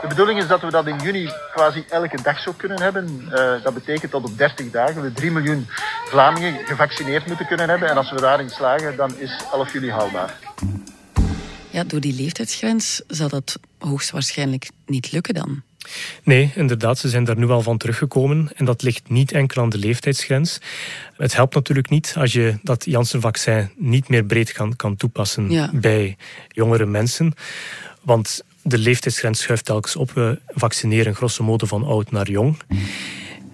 De 0.00 0.06
bedoeling 0.08 0.38
is 0.38 0.46
dat 0.46 0.60
we 0.60 0.70
dat 0.70 0.86
in 0.86 0.98
juni 1.02 1.30
quasi 1.54 1.84
elke 1.88 2.22
dag 2.22 2.38
zo 2.38 2.52
kunnen 2.56 2.82
hebben. 2.82 3.20
Uh, 3.24 3.62
dat 3.62 3.74
betekent 3.74 4.12
dat 4.12 4.24
op 4.24 4.38
30 4.38 4.70
dagen 4.70 5.02
we 5.02 5.12
3 5.12 5.30
miljoen 5.30 5.66
Vlamingen 6.04 6.66
gevaccineerd 6.66 7.26
moeten 7.26 7.46
kunnen 7.46 7.68
hebben. 7.68 7.88
En 7.88 7.96
als 7.96 8.10
we 8.10 8.20
daarin 8.20 8.50
slagen, 8.50 8.96
dan 8.96 9.18
is 9.18 9.44
11 9.52 9.72
juli 9.72 9.90
haalbaar. 9.90 10.38
Ja, 11.70 11.84
door 11.84 12.00
die 12.00 12.14
leeftijdsgrens 12.14 13.02
zal 13.06 13.28
dat 13.28 13.58
hoogstwaarschijnlijk 13.78 14.70
niet 14.86 15.12
lukken 15.12 15.34
dan. 15.34 15.62
Nee, 16.22 16.52
inderdaad, 16.54 16.98
ze 16.98 17.08
zijn 17.08 17.24
daar 17.24 17.38
nu 17.38 17.48
al 17.48 17.62
van 17.62 17.78
teruggekomen. 17.78 18.50
En 18.54 18.64
dat 18.64 18.82
ligt 18.82 19.08
niet 19.08 19.32
enkel 19.32 19.62
aan 19.62 19.68
de 19.68 19.78
leeftijdsgrens. 19.78 20.58
Het 21.16 21.34
helpt 21.34 21.54
natuurlijk 21.54 21.90
niet 21.90 22.14
als 22.18 22.32
je 22.32 22.58
dat 22.62 22.84
Janssen-vaccin 22.84 23.70
niet 23.76 24.08
meer 24.08 24.24
breed 24.24 24.52
kan, 24.52 24.76
kan 24.76 24.96
toepassen 24.96 25.70
bij 25.80 26.16
jongere 26.48 26.86
mensen. 26.86 27.34
Want 28.02 28.44
de 28.66 28.78
leeftijdsgrens 28.78 29.40
schuift 29.40 29.64
telkens 29.64 29.96
op. 29.96 30.10
We 30.10 30.40
vaccineren 30.46 31.14
grosso 31.14 31.44
modo 31.44 31.66
van 31.66 31.84
oud 31.84 32.10
naar 32.10 32.30
jong. 32.30 32.56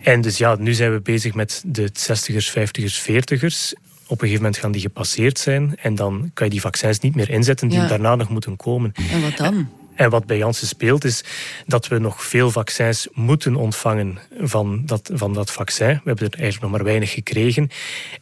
En 0.03 0.21
dus 0.21 0.39
ja, 0.39 0.57
nu 0.59 0.73
zijn 0.75 0.93
we 0.93 1.01
bezig 1.01 1.35
met 1.35 1.63
de 1.67 1.91
60ers, 1.93 2.51
50ers, 2.51 3.03
40ers. 3.03 3.81
Op 4.07 4.21
een 4.21 4.29
gegeven 4.29 4.43
moment 4.43 4.57
gaan 4.57 4.73
die 4.73 4.81
gepasseerd 4.81 5.39
zijn. 5.39 5.77
En 5.77 5.95
dan 5.95 6.31
kan 6.35 6.47
je 6.47 6.53
die 6.53 6.61
vaccins 6.61 6.99
niet 6.99 7.15
meer 7.15 7.31
inzetten 7.31 7.69
die 7.69 7.87
daarna 7.87 8.15
nog 8.15 8.29
moeten 8.29 8.57
komen. 8.57 8.93
En 9.11 9.23
wat 9.23 9.37
dan? 9.37 9.69
En 9.95 10.11
wat 10.11 10.27
bij 10.27 10.37
Janssen 10.37 10.67
speelt 10.67 11.05
is 11.05 11.25
dat 11.67 11.89
we 11.89 11.99
nog 11.99 12.25
veel 12.25 12.51
vaccins 12.51 13.09
moeten 13.13 13.57
ontvangen 13.57 14.19
van 14.39 14.83
dat, 14.87 15.11
van 15.15 15.35
dat 15.35 15.51
vaccin. 15.51 15.87
We 15.87 16.01
hebben 16.05 16.31
er 16.31 16.39
eigenlijk 16.39 16.63
nog 16.63 16.71
maar 16.71 16.85
weinig 16.85 17.11
gekregen. 17.13 17.63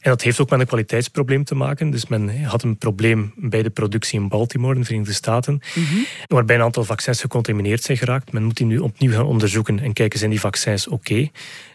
En 0.01 0.11
dat 0.11 0.23
heeft 0.23 0.41
ook 0.41 0.51
met 0.51 0.61
een 0.61 0.67
kwaliteitsprobleem 0.67 1.45
te 1.45 1.55
maken. 1.55 1.91
Dus 1.91 2.07
men 2.07 2.45
had 2.45 2.63
een 2.63 2.77
probleem 2.77 3.33
bij 3.37 3.63
de 3.63 3.71
productie 3.71 4.21
in 4.21 4.29
Baltimore, 4.29 4.75
in 4.75 4.81
de 4.81 4.87
Verenigde 4.87 5.15
Staten, 5.15 5.61
mm 5.75 5.85
-hmm. 5.85 6.07
waarbij 6.27 6.57
een 6.57 6.63
aantal 6.63 6.85
vaccins 6.85 7.21
gecontamineerd 7.21 7.83
zijn 7.83 7.99
geraakt. 7.99 8.33
Men 8.33 8.43
moet 8.43 8.57
die 8.57 8.67
nu 8.67 8.79
opnieuw 8.79 9.13
gaan 9.13 9.27
onderzoeken 9.27 9.79
en 9.79 9.93
kijken, 9.93 10.19
zijn 10.19 10.31
die 10.31 10.41
vaccins 10.41 10.89
oké? 10.89 11.31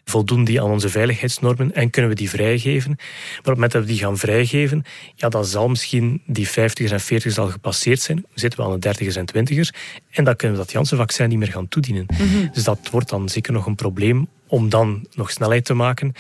voldoen 0.05 0.43
die 0.43 0.61
aan 0.61 0.69
onze 0.71 0.89
veiligheidsnormen 0.89 1.73
en 1.73 1.89
kunnen 1.89 2.11
we 2.11 2.17
die 2.17 2.29
vrijgeven. 2.29 2.93
Maar 2.97 3.37
op 3.37 3.45
het 3.45 3.53
moment 3.53 3.71
dat 3.71 3.81
we 3.81 3.87
die 3.87 3.97
gaan 3.97 4.17
vrijgeven, 4.17 4.83
ja, 5.15 5.29
dan 5.29 5.45
zal 5.45 5.67
misschien 5.67 6.21
die 6.25 6.47
50ers 6.47 6.91
en 6.91 7.01
40ers 7.01 7.35
al 7.35 7.47
gepasseerd 7.47 8.01
zijn. 8.01 8.17
Dan 8.17 8.31
zitten 8.33 8.59
we 8.59 8.65
aan 8.65 8.79
de 8.79 8.95
30ers 8.95 9.17
en 9.17 9.25
20ers. 9.25 9.77
En 10.09 10.23
dan 10.23 10.35
kunnen 10.35 10.57
we 10.57 10.63
dat 10.63 10.73
Janssen-vaccin 10.73 11.29
niet 11.29 11.37
meer 11.37 11.51
gaan 11.51 11.67
toedienen. 11.67 12.05
Mhm. 12.11 12.47
Dus 12.53 12.63
dat 12.63 12.79
wordt 12.91 13.09
dan 13.09 13.29
zeker 13.29 13.53
nog 13.53 13.65
een 13.65 13.75
probleem 13.75 14.27
om 14.47 14.69
dan 14.69 15.07
nog 15.13 15.31
snelheid 15.31 15.65
te 15.65 15.73
maken. 15.73 16.13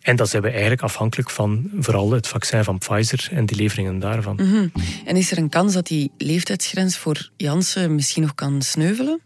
En 0.00 0.16
dan 0.16 0.26
zijn 0.26 0.42
we 0.42 0.50
eigenlijk 0.50 0.82
afhankelijk 0.82 1.30
van 1.30 1.70
vooral 1.78 2.12
het 2.12 2.28
vaccin 2.28 2.64
van 2.64 2.78
Pfizer 2.78 3.28
en 3.30 3.46
die 3.46 3.56
leveringen 3.56 3.98
daarvan. 3.98 4.34
Mhm. 4.34 4.68
En 5.04 5.16
is 5.16 5.30
er 5.30 5.38
een 5.38 5.48
kans 5.48 5.72
dat 5.72 5.86
die 5.86 6.10
leeftijdsgrens 6.18 6.96
voor 6.96 7.30
Janssen 7.36 7.94
misschien 7.94 8.22
nog 8.22 8.34
kan 8.34 8.62
sneuvelen? 8.62 9.20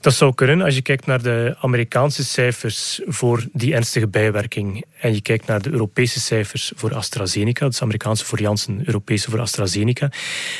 Dat 0.00 0.14
zou 0.14 0.34
kunnen 0.34 0.60
als 0.60 0.74
je 0.74 0.82
kijkt 0.82 1.06
naar 1.06 1.22
de 1.22 1.56
Amerikaanse 1.60 2.24
cijfers 2.24 3.00
voor 3.06 3.46
die 3.52 3.74
ernstige 3.74 4.08
bijwerking 4.08 4.84
en 5.00 5.14
je 5.14 5.20
kijkt 5.20 5.46
naar 5.46 5.62
de 5.62 5.70
Europese 5.70 6.20
cijfers 6.20 6.72
voor 6.76 6.94
AstraZeneca, 6.94 7.66
dus 7.66 7.82
Amerikaanse 7.82 8.24
voor 8.24 8.40
Janssen, 8.40 8.82
Europese 8.84 9.30
voor 9.30 9.40
AstraZeneca, 9.40 10.10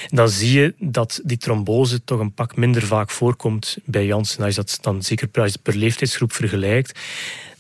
dan 0.08 0.28
zie 0.28 0.60
je 0.60 0.74
dat 0.78 1.20
die 1.24 1.36
trombose 1.36 2.04
toch 2.04 2.20
een 2.20 2.34
pak 2.34 2.56
minder 2.56 2.82
vaak 2.82 3.10
voorkomt 3.10 3.78
bij 3.84 4.06
Janssen. 4.06 4.44
Als 4.44 4.54
je 4.54 4.60
dat 4.60 4.78
dan 4.80 5.02
zeker 5.02 5.28
per 5.62 5.76
leeftijdsgroep 5.76 6.32
vergelijkt. 6.32 6.98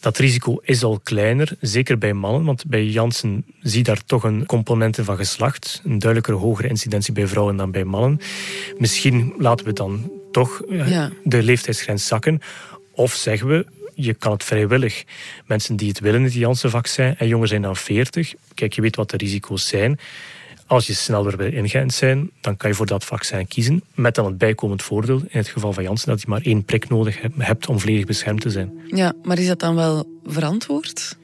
Dat 0.00 0.18
risico 0.18 0.60
is 0.62 0.82
al 0.82 1.00
kleiner, 1.02 1.56
zeker 1.60 1.98
bij 1.98 2.12
mannen, 2.12 2.44
want 2.44 2.66
bij 2.66 2.86
Janssen 2.86 3.44
zie 3.60 3.78
je 3.78 3.84
daar 3.84 4.04
toch 4.04 4.22
een 4.22 4.46
component 4.46 4.98
van 5.00 5.16
geslacht. 5.16 5.80
Een 5.84 5.98
duidelijker 5.98 6.34
hogere 6.34 6.68
incidentie 6.68 7.12
bij 7.12 7.26
vrouwen 7.26 7.56
dan 7.56 7.70
bij 7.70 7.84
mannen. 7.84 8.20
Misschien 8.76 9.34
laten 9.38 9.66
we 9.66 9.72
dan 9.72 10.17
toch 10.38 10.62
eh, 10.62 11.06
de 11.24 11.42
leeftijdsgrens 11.42 12.06
zakken. 12.06 12.40
Of 12.92 13.14
zeggen 13.14 13.48
we, 13.48 13.66
je 13.94 14.14
kan 14.14 14.32
het 14.32 14.44
vrijwillig. 14.44 15.04
Mensen 15.46 15.76
die 15.76 15.88
het 15.88 16.00
willen, 16.00 16.22
het 16.22 16.32
Janssen-vaccin, 16.32 17.14
en 17.16 17.28
jonger 17.28 17.48
zijn 17.48 17.62
dan 17.62 17.76
40. 17.76 18.34
Kijk, 18.54 18.72
je 18.72 18.80
weet 18.80 18.96
wat 18.96 19.10
de 19.10 19.16
risico's 19.16 19.68
zijn. 19.68 19.98
Als 20.66 20.86
je 20.86 20.94
sneller 20.94 21.36
wil 21.36 21.52
ingeënt 21.52 21.92
zijn, 21.92 22.30
dan 22.40 22.56
kan 22.56 22.70
je 22.70 22.76
voor 22.76 22.86
dat 22.86 23.04
vaccin 23.04 23.48
kiezen. 23.48 23.82
Met 23.94 24.14
dan 24.14 24.24
het 24.24 24.38
bijkomend 24.38 24.82
voordeel, 24.82 25.16
in 25.16 25.38
het 25.38 25.48
geval 25.48 25.72
van 25.72 25.82
Janssen, 25.82 26.08
dat 26.08 26.20
je 26.20 26.28
maar 26.28 26.42
één 26.42 26.64
prik 26.64 26.88
nodig 26.88 27.20
hebt 27.38 27.66
om 27.66 27.80
volledig 27.80 28.04
beschermd 28.04 28.40
te 28.40 28.50
zijn. 28.50 28.80
Ja, 28.86 29.12
maar 29.22 29.38
is 29.38 29.46
dat 29.46 29.60
dan 29.60 29.74
wel 29.74 30.18
verantwoord? 30.24 31.16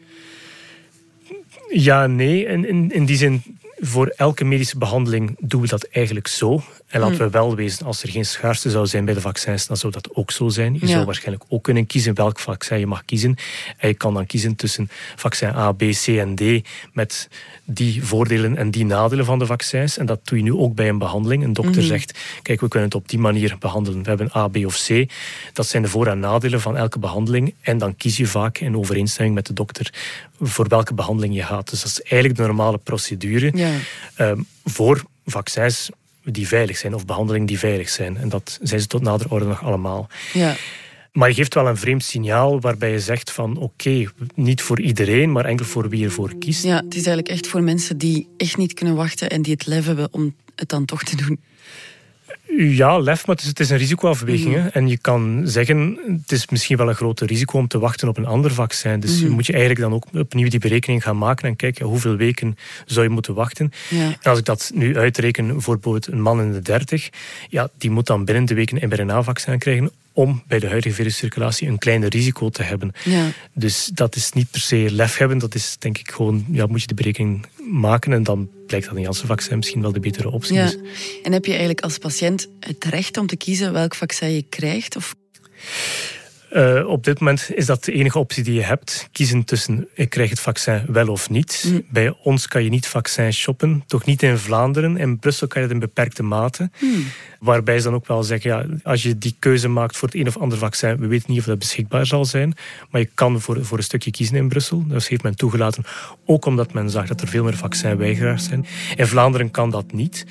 Ja, 1.68 2.06
nee. 2.06 2.44
In, 2.44 2.68
in, 2.68 2.90
in 2.92 3.04
die 3.04 3.16
zin 3.16 3.42
voor 3.78 4.06
elke 4.16 4.44
medische 4.44 4.78
behandeling 4.78 5.36
doen 5.40 5.60
we 5.60 5.66
dat 5.66 5.84
eigenlijk 5.84 6.26
zo. 6.26 6.62
En 6.94 7.00
laten 7.00 7.18
we 7.18 7.30
wel 7.30 7.54
wezen, 7.56 7.86
als 7.86 8.02
er 8.02 8.08
geen 8.08 8.24
schaarste 8.24 8.70
zou 8.70 8.86
zijn 8.86 9.04
bij 9.04 9.14
de 9.14 9.20
vaccins, 9.20 9.66
dan 9.66 9.76
zou 9.76 9.92
dat 9.92 10.08
ook 10.14 10.30
zo 10.30 10.48
zijn. 10.48 10.74
Je 10.74 10.80
Ja. 10.80 10.86
zou 10.86 11.04
waarschijnlijk 11.04 11.44
ook 11.48 11.62
kunnen 11.62 11.86
kiezen 11.86 12.14
welk 12.14 12.38
vaccin 12.38 12.78
je 12.78 12.86
mag 12.86 13.04
kiezen. 13.04 13.36
En 13.76 13.88
je 13.88 13.94
kan 13.94 14.14
dan 14.14 14.26
kiezen 14.26 14.56
tussen 14.56 14.90
vaccin 15.16 15.48
A, 15.48 15.72
B, 15.72 15.78
C 15.78 16.06
en 16.06 16.34
D 16.34 16.68
met 16.92 17.28
die 17.64 18.04
voordelen 18.04 18.56
en 18.56 18.70
die 18.70 18.84
nadelen 18.84 19.24
van 19.24 19.38
de 19.38 19.46
vaccins. 19.46 19.98
En 19.98 20.06
dat 20.06 20.20
doe 20.24 20.38
je 20.38 20.44
nu 20.44 20.52
ook 20.52 20.74
bij 20.74 20.88
een 20.88 20.98
behandeling. 20.98 21.44
Een 21.44 21.52
dokter 21.52 21.76
Mhm. 21.80 21.86
zegt, 21.86 22.18
kijk, 22.42 22.60
we 22.60 22.68
kunnen 22.68 22.88
het 22.88 22.98
op 22.98 23.08
die 23.08 23.18
manier 23.18 23.56
behandelen. 23.58 24.02
We 24.02 24.08
hebben 24.08 24.30
A, 24.36 24.48
B 24.48 24.56
of 24.56 24.82
C. 24.86 25.10
Dat 25.52 25.66
zijn 25.66 25.82
de 25.82 25.88
voor- 25.88 26.06
en 26.06 26.18
nadelen 26.18 26.60
van 26.60 26.76
elke 26.76 26.98
behandeling. 26.98 27.54
En 27.60 27.78
dan 27.78 27.96
kies 27.96 28.16
je 28.16 28.26
vaak 28.26 28.58
in 28.58 28.76
overeenstemming 28.76 29.34
met 29.34 29.46
de 29.46 29.52
dokter 29.52 29.92
voor 30.40 30.68
welke 30.68 30.94
behandeling 30.94 31.34
je 31.34 31.42
gaat. 31.42 31.70
Dus 31.70 31.82
dat 31.82 31.90
is 31.90 32.00
eigenlijk 32.02 32.36
de 32.36 32.46
normale 32.46 32.78
procedure 32.78 33.50
Ja. 33.56 33.70
ehm, 34.14 34.40
voor 34.64 35.02
vaccins 35.26 35.90
die 36.24 36.48
veilig 36.48 36.76
zijn 36.76 36.94
of 36.94 37.06
behandelingen 37.06 37.46
die 37.46 37.58
veilig 37.58 37.88
zijn. 37.88 38.16
En 38.16 38.28
dat 38.28 38.58
zijn 38.62 38.80
ze 38.80 38.86
tot 38.86 39.02
nader 39.02 39.30
orde 39.30 39.46
nog 39.46 39.62
allemaal. 39.62 40.08
Ja. 40.32 40.56
Maar 41.12 41.28
je 41.28 41.34
geeft 41.34 41.54
wel 41.54 41.68
een 41.68 41.76
vreemd 41.76 42.04
signaal 42.04 42.60
waarbij 42.60 42.90
je 42.90 43.00
zegt 43.00 43.30
van 43.30 43.56
oké, 43.56 44.04
niet 44.34 44.62
voor 44.62 44.80
iedereen, 44.80 45.32
maar 45.32 45.44
enkel 45.44 45.64
voor 45.64 45.88
wie 45.88 46.04
ervoor 46.04 46.34
kiest. 46.38 46.64
ja, 46.64 46.76
het 46.76 46.94
is 46.94 47.06
eigenlijk 47.06 47.28
echt 47.28 47.46
voor 47.46 47.62
mensen 47.62 47.98
die 47.98 48.28
echt 48.36 48.56
niet 48.56 48.74
kunnen 48.74 48.94
wachten 48.94 49.30
en 49.30 49.42
die 49.42 49.52
het 49.52 49.66
lef 49.66 49.86
hebben 49.86 50.08
om 50.10 50.34
het 50.54 50.68
dan 50.68 50.84
toch 50.84 51.02
te 51.02 51.16
doen. 51.16 51.40
Ja, 52.56 52.98
lef, 52.98 53.26
maar 53.26 53.34
het 53.36 53.44
is, 53.44 53.50
het 53.50 53.60
is 53.60 53.70
een 53.70 53.76
risicoafweging. 53.76 54.54
Hè. 54.54 54.68
En 54.68 54.88
je 54.88 54.98
kan 54.98 55.42
zeggen, 55.44 55.98
het 56.22 56.32
is 56.32 56.48
misschien 56.48 56.76
wel 56.76 56.88
een 56.88 56.94
groter 56.94 57.26
risico 57.26 57.58
om 57.58 57.68
te 57.68 57.78
wachten 57.78 58.08
op 58.08 58.16
een 58.16 58.26
ander 58.26 58.50
vaccin. 58.54 59.00
Dus 59.00 59.20
Mhm. 59.22 59.30
moet 59.32 59.46
je 59.46 59.52
eigenlijk 59.52 59.82
dan 59.82 59.92
ook 59.94 60.04
opnieuw 60.12 60.48
die 60.48 60.58
berekening 60.58 61.02
gaan 61.02 61.18
maken 61.18 61.48
en 61.48 61.56
kijken 61.56 61.86
hoeveel 61.86 62.16
weken 62.16 62.56
zou 62.86 63.06
je 63.06 63.12
moeten 63.12 63.34
wachten. 63.34 63.72
Ja. 63.90 63.98
En 64.06 64.30
als 64.30 64.38
ik 64.38 64.44
dat 64.44 64.70
nu 64.74 64.96
uitreken 64.98 65.62
voor 65.62 65.74
bijvoorbeeld 65.74 66.06
een 66.06 66.20
man 66.20 66.40
in 66.40 66.52
de 66.52 66.60
30, 66.62 67.10
ja, 67.48 67.68
die 67.78 67.90
moet 67.90 68.06
dan 68.06 68.24
binnen 68.24 68.44
de 68.44 68.54
week 68.54 68.70
een 68.70 68.88
mRNA-vaccin 68.88 69.58
krijgen 69.58 69.90
om 70.14 70.42
bij 70.46 70.58
de 70.58 70.68
huidige 70.68 70.94
viruscirculatie 70.94 71.68
een 71.68 71.78
kleiner 71.78 72.08
risico 72.08 72.48
te 72.48 72.62
hebben. 72.62 72.92
Ja. 73.04 73.30
Dus 73.54 73.90
dat 73.94 74.16
is 74.16 74.32
niet 74.32 74.50
per 74.50 74.60
se 74.60 74.86
lef 74.90 75.16
hebben, 75.16 75.38
dat 75.38 75.54
is 75.54 75.76
denk 75.78 75.98
ik 75.98 76.10
gewoon, 76.10 76.44
ja, 76.50 76.66
moet 76.66 76.80
je 76.80 76.86
de 76.86 76.94
berekening 76.94 77.46
maken 77.70 78.12
en 78.12 78.22
dan 78.22 78.50
blijkt 78.66 78.86
dat 78.86 78.96
een 78.96 79.02
Janssen-vaccin 79.02 79.56
misschien 79.56 79.80
wel 79.82 79.92
de 79.92 80.00
betere 80.00 80.30
optie 80.30 80.54
Ja. 80.54 80.64
is. 80.64 80.76
En 81.22 81.32
heb 81.32 81.44
je 81.44 81.50
eigenlijk 81.50 81.80
als 81.80 81.98
patiënt 81.98 82.48
het 82.60 82.84
recht 82.84 83.16
om 83.16 83.26
te 83.26 83.36
kiezen 83.36 83.72
welk 83.72 83.94
vaccin 83.94 84.30
je 84.30 84.44
krijgt? 84.48 84.96
Of... 84.96 85.14
Eh, 86.54 86.86
op 86.86 87.04
dit 87.04 87.20
moment 87.20 87.50
is 87.54 87.66
dat 87.66 87.84
de 87.84 87.92
enige 87.92 88.18
optie 88.18 88.44
die 88.44 88.54
je 88.54 88.62
hebt. 88.62 89.08
Kiezen 89.12 89.44
tussen 89.44 89.88
ik 89.94 90.10
krijg 90.10 90.30
het 90.30 90.40
vaccin 90.40 90.82
wel 90.86 91.08
of 91.08 91.30
niet. 91.30 91.64
Mm. 91.66 91.82
Bij 91.90 92.14
ons 92.22 92.48
kan 92.48 92.64
je 92.64 92.70
niet 92.70 92.86
vaccin 92.86 93.32
shoppen, 93.32 93.84
toch 93.86 94.04
niet 94.04 94.22
in 94.22 94.38
Vlaanderen. 94.38 94.96
In 94.96 95.18
Brussel 95.18 95.46
kan 95.46 95.62
je 95.62 95.66
dat 95.66 95.76
in 95.76 95.82
beperkte 95.82 96.22
mate. 96.22 96.70
Hmm. 96.78 97.06
Waarbij 97.40 97.78
ze 97.78 97.84
dan 97.84 97.94
ook 97.94 98.06
wel 98.06 98.22
zeggen, 98.22 98.50
ja, 98.50 98.66
als 98.82 99.02
je 99.02 99.18
die 99.18 99.36
keuze 99.38 99.68
maakt 99.68 99.96
voor 99.96 100.08
het 100.08 100.16
een 100.16 100.26
of 100.26 100.36
ander 100.36 100.58
vaccin, 100.58 100.96
we 100.96 101.06
weten 101.06 101.30
niet 101.30 101.38
of 101.38 101.44
dat 101.44 101.58
beschikbaar 101.58 102.06
zal 102.06 102.24
zijn, 102.24 102.54
maar 102.90 103.00
je 103.00 103.08
kan 103.14 103.40
voor, 103.40 103.64
voor 103.64 103.78
een 103.78 103.84
stukje 103.84 104.10
kiezen 104.10 104.36
in 104.36 104.48
Brussel. 104.48 104.84
Dat 104.86 105.06
heeft 105.06 105.22
men 105.22 105.36
toegelaten, 105.36 105.84
ook 106.26 106.44
omdat 106.44 106.72
men 106.72 106.90
zag 106.90 107.06
dat 107.06 107.20
er 107.20 107.28
veel 107.28 107.44
meer 107.44 107.56
vaccinweigeraars 107.56 108.44
zijn. 108.44 108.66
In 108.96 109.06
Vlaanderen 109.06 109.50
kan 109.50 109.70
dat 109.70 109.92
niet. 109.92 110.26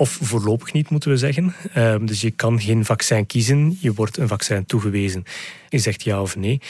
Of 0.00 0.18
voorlopig 0.22 0.72
niet, 0.72 0.90
moeten 0.90 1.10
we 1.10 1.16
zeggen. 1.16 1.54
Ehm, 1.74 2.06
dus 2.06 2.20
je 2.20 2.30
kan 2.30 2.60
geen 2.60 2.84
vaccin 2.84 3.26
kiezen, 3.26 3.76
je 3.80 3.92
wordt 3.92 4.16
een 4.16 4.28
vaccin 4.28 4.64
toegewezen. 4.64 5.24
Je 5.68 5.78
zegt 5.78 6.02
ja 6.02 6.22
of 6.22 6.36
nee. 6.36 6.60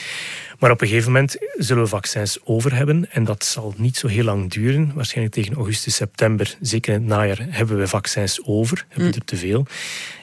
Maar 0.59 0.71
op 0.71 0.81
een 0.81 0.87
gegeven 0.87 1.11
moment 1.11 1.37
zullen 1.57 1.83
we 1.83 1.89
vaccins 1.89 2.39
over 2.43 2.75
hebben. 2.75 3.11
En 3.11 3.23
dat 3.23 3.45
zal 3.45 3.73
niet 3.77 3.97
zo 3.97 4.07
heel 4.07 4.23
lang 4.23 4.49
duren. 4.51 4.91
Waarschijnlijk 4.95 5.35
tegen 5.35 5.53
augustus, 5.55 5.95
september, 5.95 6.57
zeker 6.61 6.93
in 6.93 6.99
het 6.99 7.09
najaar, 7.09 7.45
hebben 7.49 7.77
we 7.77 7.87
vaccins 7.87 8.41
over. 8.45 8.85
Hebben 8.87 9.11
we 9.11 9.15
er 9.19 9.25
te 9.25 9.37
veel. 9.37 9.65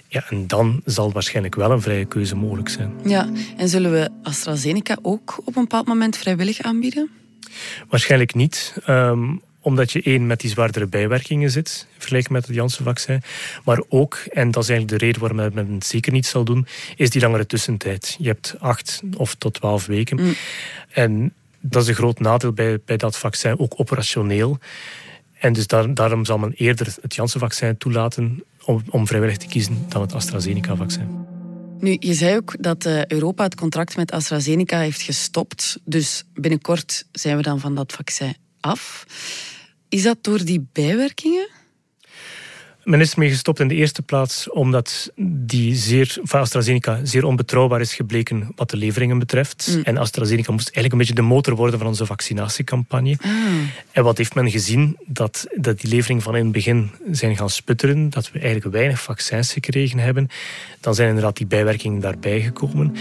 Ja, 0.09 0.25
en 0.31 0.47
dan 0.47 0.81
zal 0.85 1.12
waarschijnlijk 1.12 1.55
wel 1.55 1.71
een 1.71 1.83
vrije 1.83 2.05
keuze 2.05 2.37
mogelijk 2.37 2.68
zijn. 2.68 2.92
Ja, 3.05 3.29
en 3.57 3.68
zullen 3.68 3.92
we 3.92 4.11
AstraZeneca 4.23 4.99
ook 5.03 5.38
op 5.44 5.57
een 5.57 5.62
bepaald 5.62 5.87
moment 5.87 6.16
vrijwillig 6.16 6.61
aanbieden? 6.61 7.11
Waarschijnlijk 7.88 8.35
niet. 8.35 8.75
ehm, 8.85 9.37
omdat 9.68 9.92
je 9.92 10.02
één 10.02 10.26
met 10.26 10.40
die 10.40 10.50
zwaardere 10.50 10.87
bijwerkingen 10.87 11.50
zit, 11.50 11.87
vergeleken 11.98 12.33
met 12.33 12.46
het 12.46 12.54
Janssen-vaccin. 12.54 13.22
Maar 13.64 13.83
ook, 13.88 14.14
en 14.14 14.50
dat 14.50 14.62
is 14.62 14.68
eigenlijk 14.68 15.00
de 15.00 15.07
reden 15.07 15.20
waarom 15.20 15.54
men 15.54 15.74
het 15.74 15.87
zeker 15.87 16.12
niet 16.12 16.26
zal 16.26 16.44
doen, 16.44 16.66
is 16.96 17.11
die 17.11 17.20
langere 17.20 17.46
tussentijd. 17.46 18.16
Je 18.18 18.26
hebt 18.26 18.54
acht 18.59 19.02
of 19.16 19.35
tot 19.35 19.54
twaalf 19.54 19.87
weken. 19.87 20.20
Mm. 20.20 20.35
En 20.90 21.33
dat 21.61 21.83
is 21.83 21.88
een 21.88 21.94
groot 21.94 22.20
nadeel 22.20 22.52
bij, 22.52 22.78
bij 22.85 22.96
dat 22.96 23.18
vaccin, 23.18 23.59
ook 23.59 23.74
operationeel. 23.76 24.59
En 25.38 25.52
dus 25.52 25.66
daar, 25.66 25.94
daarom 25.94 26.24
zal 26.24 26.38
men 26.38 26.52
eerder 26.57 26.94
het 27.00 27.14
Janssen-vaccin 27.14 27.78
toelaten 27.78 28.44
om, 28.64 28.83
om 28.90 29.07
vrijwillig 29.07 29.37
te 29.37 29.46
kiezen 29.46 29.85
dan 29.88 30.00
het 30.00 30.14
AstraZeneca-vaccin. 30.14 31.26
Nu, 31.81 31.96
je 32.00 32.14
zei 32.14 32.37
ook 32.37 32.54
dat 32.61 32.85
eh, 32.85 33.07
Europa 33.07 33.44
het 33.44 33.54
contract 33.54 33.96
met 33.96 34.12
AstraZeneca 34.12 34.78
heeft 34.78 35.02
gestopt. 35.02 35.78
Dus 35.85 36.24
binnenkort 36.35 37.04
zijn 37.12 37.37
we 37.37 37.42
dan 37.42 37.61
van 37.61 37.74
dat 37.74 37.92
vaccin 37.92 38.35
af. 38.61 39.07
Is 39.88 40.03
dat 40.03 40.18
door 40.20 40.44
die 40.44 40.66
bijwerkingen? 40.72 41.48
Men 42.88 43.01
is 43.01 43.12
ermee 43.12 43.29
gestopt 43.29 43.61
in 43.61 43.68
de 43.68 43.74
eerste 43.74 44.03
plaats 44.03 44.51
omdat 44.51 45.11
die 45.22 45.77
zeer, 45.77 46.16
van 46.22 46.40
AstraZeneca 46.40 47.01
zeer 47.03 47.24
onbetrouwbaar 47.24 47.81
is 47.81 47.94
gebleken 47.94 48.53
wat 48.55 48.70
de 48.70 48.77
leveringen 48.77 49.18
betreft. 49.18 49.74
Mm. 49.74 49.83
En 49.83 49.96
AstraZeneca 49.96 50.53
moest 50.53 50.64
eigenlijk 50.64 50.92
een 50.92 50.98
beetje 50.98 51.14
de 51.14 51.35
motor 51.35 51.55
worden 51.55 51.79
van 51.79 51.88
onze 51.88 52.07
vaccinatiecampagne. 52.07 53.16
Ah. 53.20 53.31
En 53.92 54.05
wat 54.05 54.18
heeft 54.18 54.35
men 54.35 54.51
gezien? 54.51 54.96
Dat, 55.07 55.46
dat 55.55 55.81
die 55.81 55.90
leveringen 55.90 56.22
van 56.22 56.37
in 56.37 56.42
het 56.42 56.53
begin 56.53 56.90
zijn 57.11 57.37
gaan 57.37 57.51
sputteren, 57.51 58.11
dat 58.11 58.31
we 58.31 58.38
eigenlijk 58.38 58.74
weinig 58.74 59.03
vaccins 59.03 59.53
gekregen 59.53 59.98
hebben. 59.98 60.29
Dan 60.81 60.94
zijn 60.94 61.09
inderdaad 61.09 61.37
die 61.37 61.46
bijwerkingen 61.46 62.01
daarbij 62.01 62.40
gekomen. 62.40 62.94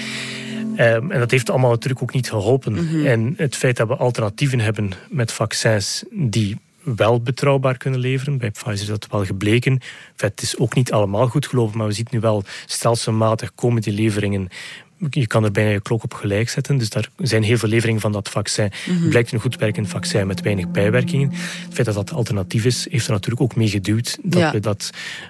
Ehm, 0.76 1.12
en 1.12 1.20
dat 1.20 1.32
heeft 1.32 1.50
allemaal 1.50 1.72
natuurlijk 1.72 2.02
ook 2.02 2.14
niet 2.14 2.30
geholpen. 2.30 2.74
Mhm. 2.74 3.06
En 3.06 3.34
het 3.38 3.56
feit 3.56 3.78
dat 3.78 3.88
we 3.88 3.96
alternatieven 3.96 4.60
hebben 4.60 4.92
met 5.10 5.32
vaccins 5.32 6.04
die 6.12 6.58
wel 6.96 7.22
betrouwbaar 7.22 7.78
kunnen 7.78 8.00
leveren. 8.00 8.38
Bij 8.38 8.52
Pfizer 8.52 8.72
is 8.74 8.86
dat 8.86 9.08
wel 9.12 9.26
gebleken. 9.26 9.82
Het 10.16 10.42
is 10.42 10.58
ook 10.58 10.76
niet 10.76 10.92
allemaal 10.92 11.28
goed 11.28 11.48
gelopen, 11.48 11.78
maar 11.78 11.88
we 11.88 11.94
zien 11.94 12.08
nu 12.10 12.20
wel 12.20 12.44
stelselmatig 12.66 13.56
komen 13.56 13.82
die 13.82 13.94
leveringen. 13.94 14.50
Je 15.10 15.28
kan 15.28 15.44
er 15.44 15.52
bijna 15.52 15.70
je 15.70 15.82
klok 15.82 16.04
op 16.04 16.14
gelijk 16.14 16.50
zetten. 16.50 16.78
Dus 16.78 16.90
daar 16.90 17.10
zijn 17.18 17.44
heel 17.44 17.58
veel 17.58 17.70
leveringen 17.70 18.02
van 18.02 18.12
dat 18.12 18.30
vaccin. 18.30 18.72
Mhm. 18.90 19.10
Blijkt 19.10 19.32
een 19.32 19.40
goed 19.40 19.56
werkend 19.56 19.88
vaccin 19.88 20.28
met 20.28 20.42
weinig 20.42 20.72
bijwerkingen. 20.72 21.30
Het 21.30 21.74
feit 21.74 21.86
dat 21.86 21.96
dat 21.96 22.12
alternatief 22.12 22.66
is, 22.66 22.88
heeft 22.90 23.06
er 23.06 23.12
natuurlijk 23.12 23.42
ook 23.42 23.56
mee 23.56 23.70
geduwd 23.70 24.18
dat 24.24 24.40
Ja. 24.42 24.52
we 24.52 24.60
dat 24.60 24.90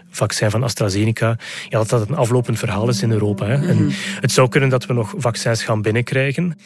vaccin 0.10 0.50
van 0.50 0.64
AstraZeneca, 0.64 1.38
ja, 1.70 1.78
dat 1.78 1.90
dat 1.90 2.10
een 2.10 2.16
aflopend 2.16 2.60
verhaal 2.60 2.90
is 2.90 3.02
in 3.02 3.12
Europa. 3.12 3.46
Hè. 3.46 3.58
Mhm. 3.58 3.68
En 3.70 3.90
het 4.22 4.32
zou 4.32 4.50
kunnen 4.50 4.70
dat 4.70 4.86
we 4.86 4.94
nog 4.94 5.14
vaccins 5.18 5.64
gaan 5.64 5.82
binnenkrijgen, 5.82 6.58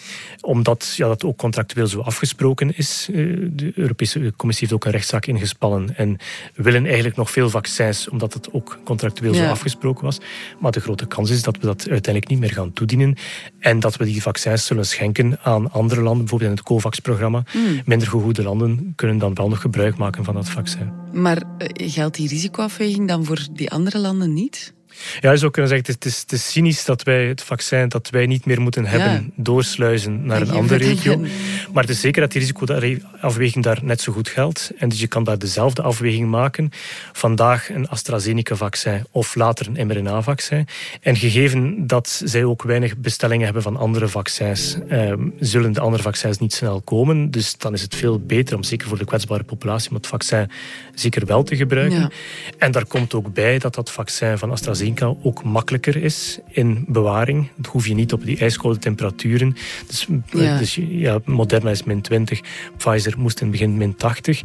omdat 0.42 0.94
ja, 0.96 1.08
dat 1.08 1.24
ook 1.24 1.38
contractueel 1.38 1.88
zo 1.88 2.00
afgesproken 2.00 2.78
is. 2.78 3.08
Eh, 3.10 3.16
De 3.54 3.72
Europese 3.76 4.34
Commissie 4.38 4.68
heeft 4.68 4.80
ook 4.80 4.86
een 4.86 4.92
rechtszaak 4.92 5.26
ingespannen 5.26 5.98
en 5.98 6.18
willen 6.56 6.86
eigenlijk 6.86 7.16
nog 7.16 7.32
veel 7.32 7.50
vaccins, 7.50 8.10
omdat 8.10 8.34
het 8.34 8.52
ook 8.52 8.80
contractueel 8.84 9.34
zo 9.34 9.46
afgesproken 9.46 10.04
was. 10.04 10.18
Maar 10.60 10.72
de 10.72 10.80
grote 10.80 11.06
kans 11.08 11.30
is 11.30 11.42
dat 11.42 11.58
we 11.58 11.66
dat 11.66 11.80
uiteindelijk 11.90 12.28
niet 12.28 12.40
meer 12.40 12.52
gaan 12.52 12.74
toedienen 12.92 13.18
en 13.60 13.80
dat 13.80 13.96
we 13.96 14.06
die 14.06 14.22
vaccins 14.22 14.66
zullen 14.66 14.86
schenken 14.86 15.40
aan 15.44 15.72
andere 15.72 16.02
landen, 16.02 16.20
bijvoorbeeld 16.20 16.52
in 16.52 16.58
het 16.58 16.66
COVAX-programma. 16.66 17.44
Hmm. 17.52 17.82
Minder 17.86 18.08
gegoede 18.08 18.44
landen 18.44 18.94
kunnen 18.96 19.18
dan 19.18 19.34
wel 19.34 19.50
nog 19.50 19.62
gebruik 19.62 19.98
maken 19.98 20.24
van 20.24 20.34
dat 20.34 20.50
vaccin. 20.50 20.92
Maar 21.14 21.38
eh, 21.58 21.92
geldt 21.92 22.16
die 22.16 22.28
risicoafweging 22.28 23.08
dan 23.08 23.26
voor 23.26 23.48
die 23.54 23.70
andere 23.70 23.98
landen 23.98 24.34
niet? 24.34 24.74
Ja, 25.20 25.32
je 25.32 25.38
zou 25.38 25.52
kunnen 25.52 25.72
zeggen, 25.72 25.94
het 25.94 26.06
is, 26.06 26.20
het 26.22 26.32
is, 26.32 26.52
cynisch 26.52 26.86
dat 26.86 27.04
wij 27.04 27.28
het 27.28 27.44
vaccin 27.44 27.90
dat 27.90 28.10
wij 28.10 28.26
niet 28.26 28.46
meer 28.46 28.62
moeten 28.62 28.86
hebben 28.86 29.34
doorsluizen 29.36 30.26
naar 30.26 30.42
een 30.42 30.52
andere 30.52 30.86
regio. 30.86 31.26
Maar 31.74 31.84
het 31.84 31.92
is 31.92 32.00
zeker 32.00 32.22
dat 32.22 32.32
die 32.32 32.42
risicoafweging 32.42 33.64
daar 33.64 33.80
net 33.84 34.02
zo 34.02 34.12
goed 34.12 34.30
geldt. 34.30 34.72
En 34.78 34.90
dus 34.90 35.00
je 35.00 35.08
kan 35.08 35.24
daar 35.24 35.40
dezelfde 35.40 35.82
afweging 35.82 36.30
maken. 36.30 36.70
Vandaag 37.12 37.70
een 37.70 37.90
AstraZeneca-vaccin 37.90 39.06
of 39.12 39.36
later 39.36 39.68
een 39.74 39.88
mRNA-vaccin. 39.88 40.68
En 41.02 41.16
gegeven 41.16 41.88
dat 41.88 42.22
zij 42.26 42.44
ook 42.44 42.64
weinig 42.64 42.98
bestellingen 42.98 43.46
hebben 43.46 43.64
van 43.64 43.78
andere 43.78 44.08
vaccins, 44.08 44.78
ehm, 44.88 45.28
zullen 45.40 45.72
de 45.72 45.80
andere 45.80 46.04
vaccins 46.04 46.38
niet 46.38 46.54
snel 46.54 46.82
komen. 46.82 47.32
Dus 47.32 47.58
dan 47.58 47.74
is 47.74 47.82
het 47.82 47.96
veel 47.96 48.20
beter 48.20 48.56
om 48.56 48.64
zeker 48.64 48.88
voor 48.88 48.98
de 48.98 49.06
kwetsbare 49.06 49.44
populatie 49.44 49.90
om 49.90 49.96
het 49.96 50.08
vaccin 50.08 50.50
zeker 50.96 51.26
wel 51.26 51.44
te 51.44 51.56
gebruiken. 51.56 52.00
Ja. 52.00 52.10
En 52.58 52.72
daar 52.72 52.86
komt 52.86 53.14
ook 53.14 53.34
bij 53.34 53.60
dat 53.60 53.76
dat 53.76 53.92
vaccin 53.92 54.38
van 54.38 54.52
AstraZeneca 54.52 54.70
AstraZeneca 54.72 55.16
ook 55.24 55.44
makkelijker 55.44 55.96
is 55.96 56.40
in 56.50 56.86
bewaring. 56.88 57.50
Dat 57.56 57.72
hoef 57.72 57.88
je 57.88 57.94
niet 57.94 58.14
op 58.14 58.26
die 58.26 58.38
ijskoude 58.38 58.80
temperaturen. 58.80 59.56
Dus, 59.88 60.08
Ja. 60.32 60.58
dus 60.58 60.76
ja, 60.90 61.20
Moderna 61.62 61.80
is 61.80 61.84
min 61.84 62.02
20, 62.02 62.42
Pfizer 62.78 63.14
moest 63.18 63.40
in 63.40 63.48
het 63.48 63.52
begin 63.52 63.78
min 63.78 63.96
80. 63.96 64.42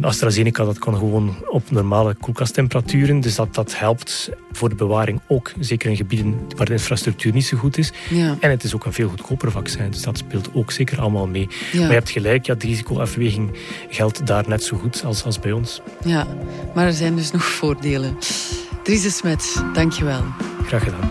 AstraZeneca 0.00 0.64
dat 0.64 0.78
kan 0.78 0.94
gewoon 0.96 1.36
op 1.48 1.70
normale 1.70 2.14
koelkasttemperaturen. 2.14 3.20
Dus 3.20 3.34
dat, 3.34 3.54
dat 3.54 3.78
helpt 3.78 4.30
voor 4.52 4.68
de 4.68 4.74
bewaring 4.74 5.20
ook, 5.26 5.52
zeker 5.58 5.90
in 5.90 5.96
gebieden 5.96 6.40
waar 6.56 6.66
de 6.66 6.72
infrastructuur 6.72 7.32
niet 7.32 7.46
zo 7.46 7.56
goed 7.56 7.78
is. 7.78 7.92
Ja. 8.10 8.36
En 8.40 8.50
het 8.50 8.64
is 8.64 8.74
ook 8.74 8.84
een 8.84 8.92
veel 8.92 9.08
goedkoper 9.08 9.50
vaccin, 9.50 9.90
dus 9.90 10.02
dat 10.02 10.18
speelt 10.18 10.50
ook 10.54 10.70
zeker 10.72 11.00
allemaal 11.00 11.26
mee. 11.26 11.48
Ja. 11.72 11.78
Maar 11.78 11.88
je 11.88 11.94
hebt 11.94 12.10
gelijk, 12.10 12.46
ja, 12.46 12.54
de 12.54 12.66
risicoafweging 12.66 13.50
geldt 13.88 14.26
daar 14.26 14.44
net 14.48 14.62
zo 14.62 14.76
goed 14.76 15.04
als, 15.04 15.24
als 15.24 15.38
bij 15.38 15.52
ons. 15.52 15.80
Ja, 16.04 16.26
maar 16.74 16.86
er 16.86 16.92
zijn 16.92 17.16
dus 17.16 17.30
nog 17.30 17.44
voordelen. 17.44 18.16
Dries 18.82 19.16
Smet, 19.16 19.62
dankjewel. 19.72 20.22
Graag 20.66 20.84
gedaan. 20.84 21.10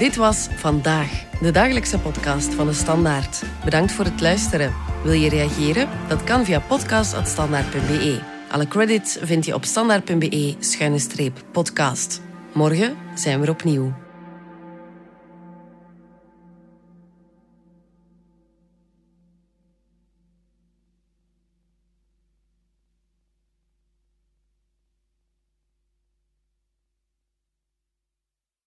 Dit 0.00 0.16
was 0.16 0.48
Vandaag, 0.56 1.24
de 1.40 1.50
dagelijkse 1.50 1.98
podcast 1.98 2.54
van 2.54 2.66
de 2.66 2.72
Standaard. 2.72 3.42
Bedankt 3.64 3.92
voor 3.92 4.04
het 4.04 4.20
luisteren. 4.20 4.74
Wil 5.02 5.12
je 5.12 5.28
reageren? 5.28 5.88
Dat 6.08 6.24
kan 6.24 6.44
via 6.44 6.60
podcast.standaard.be. 6.60 8.20
Alle 8.50 8.68
credits 8.68 9.18
vind 9.20 9.44
je 9.44 9.54
op 9.54 9.64
standaard.be-podcast. 9.64 12.20
Morgen 12.52 12.96
zijn 13.14 13.40
we 13.40 13.50
opnieuw. 13.50 13.92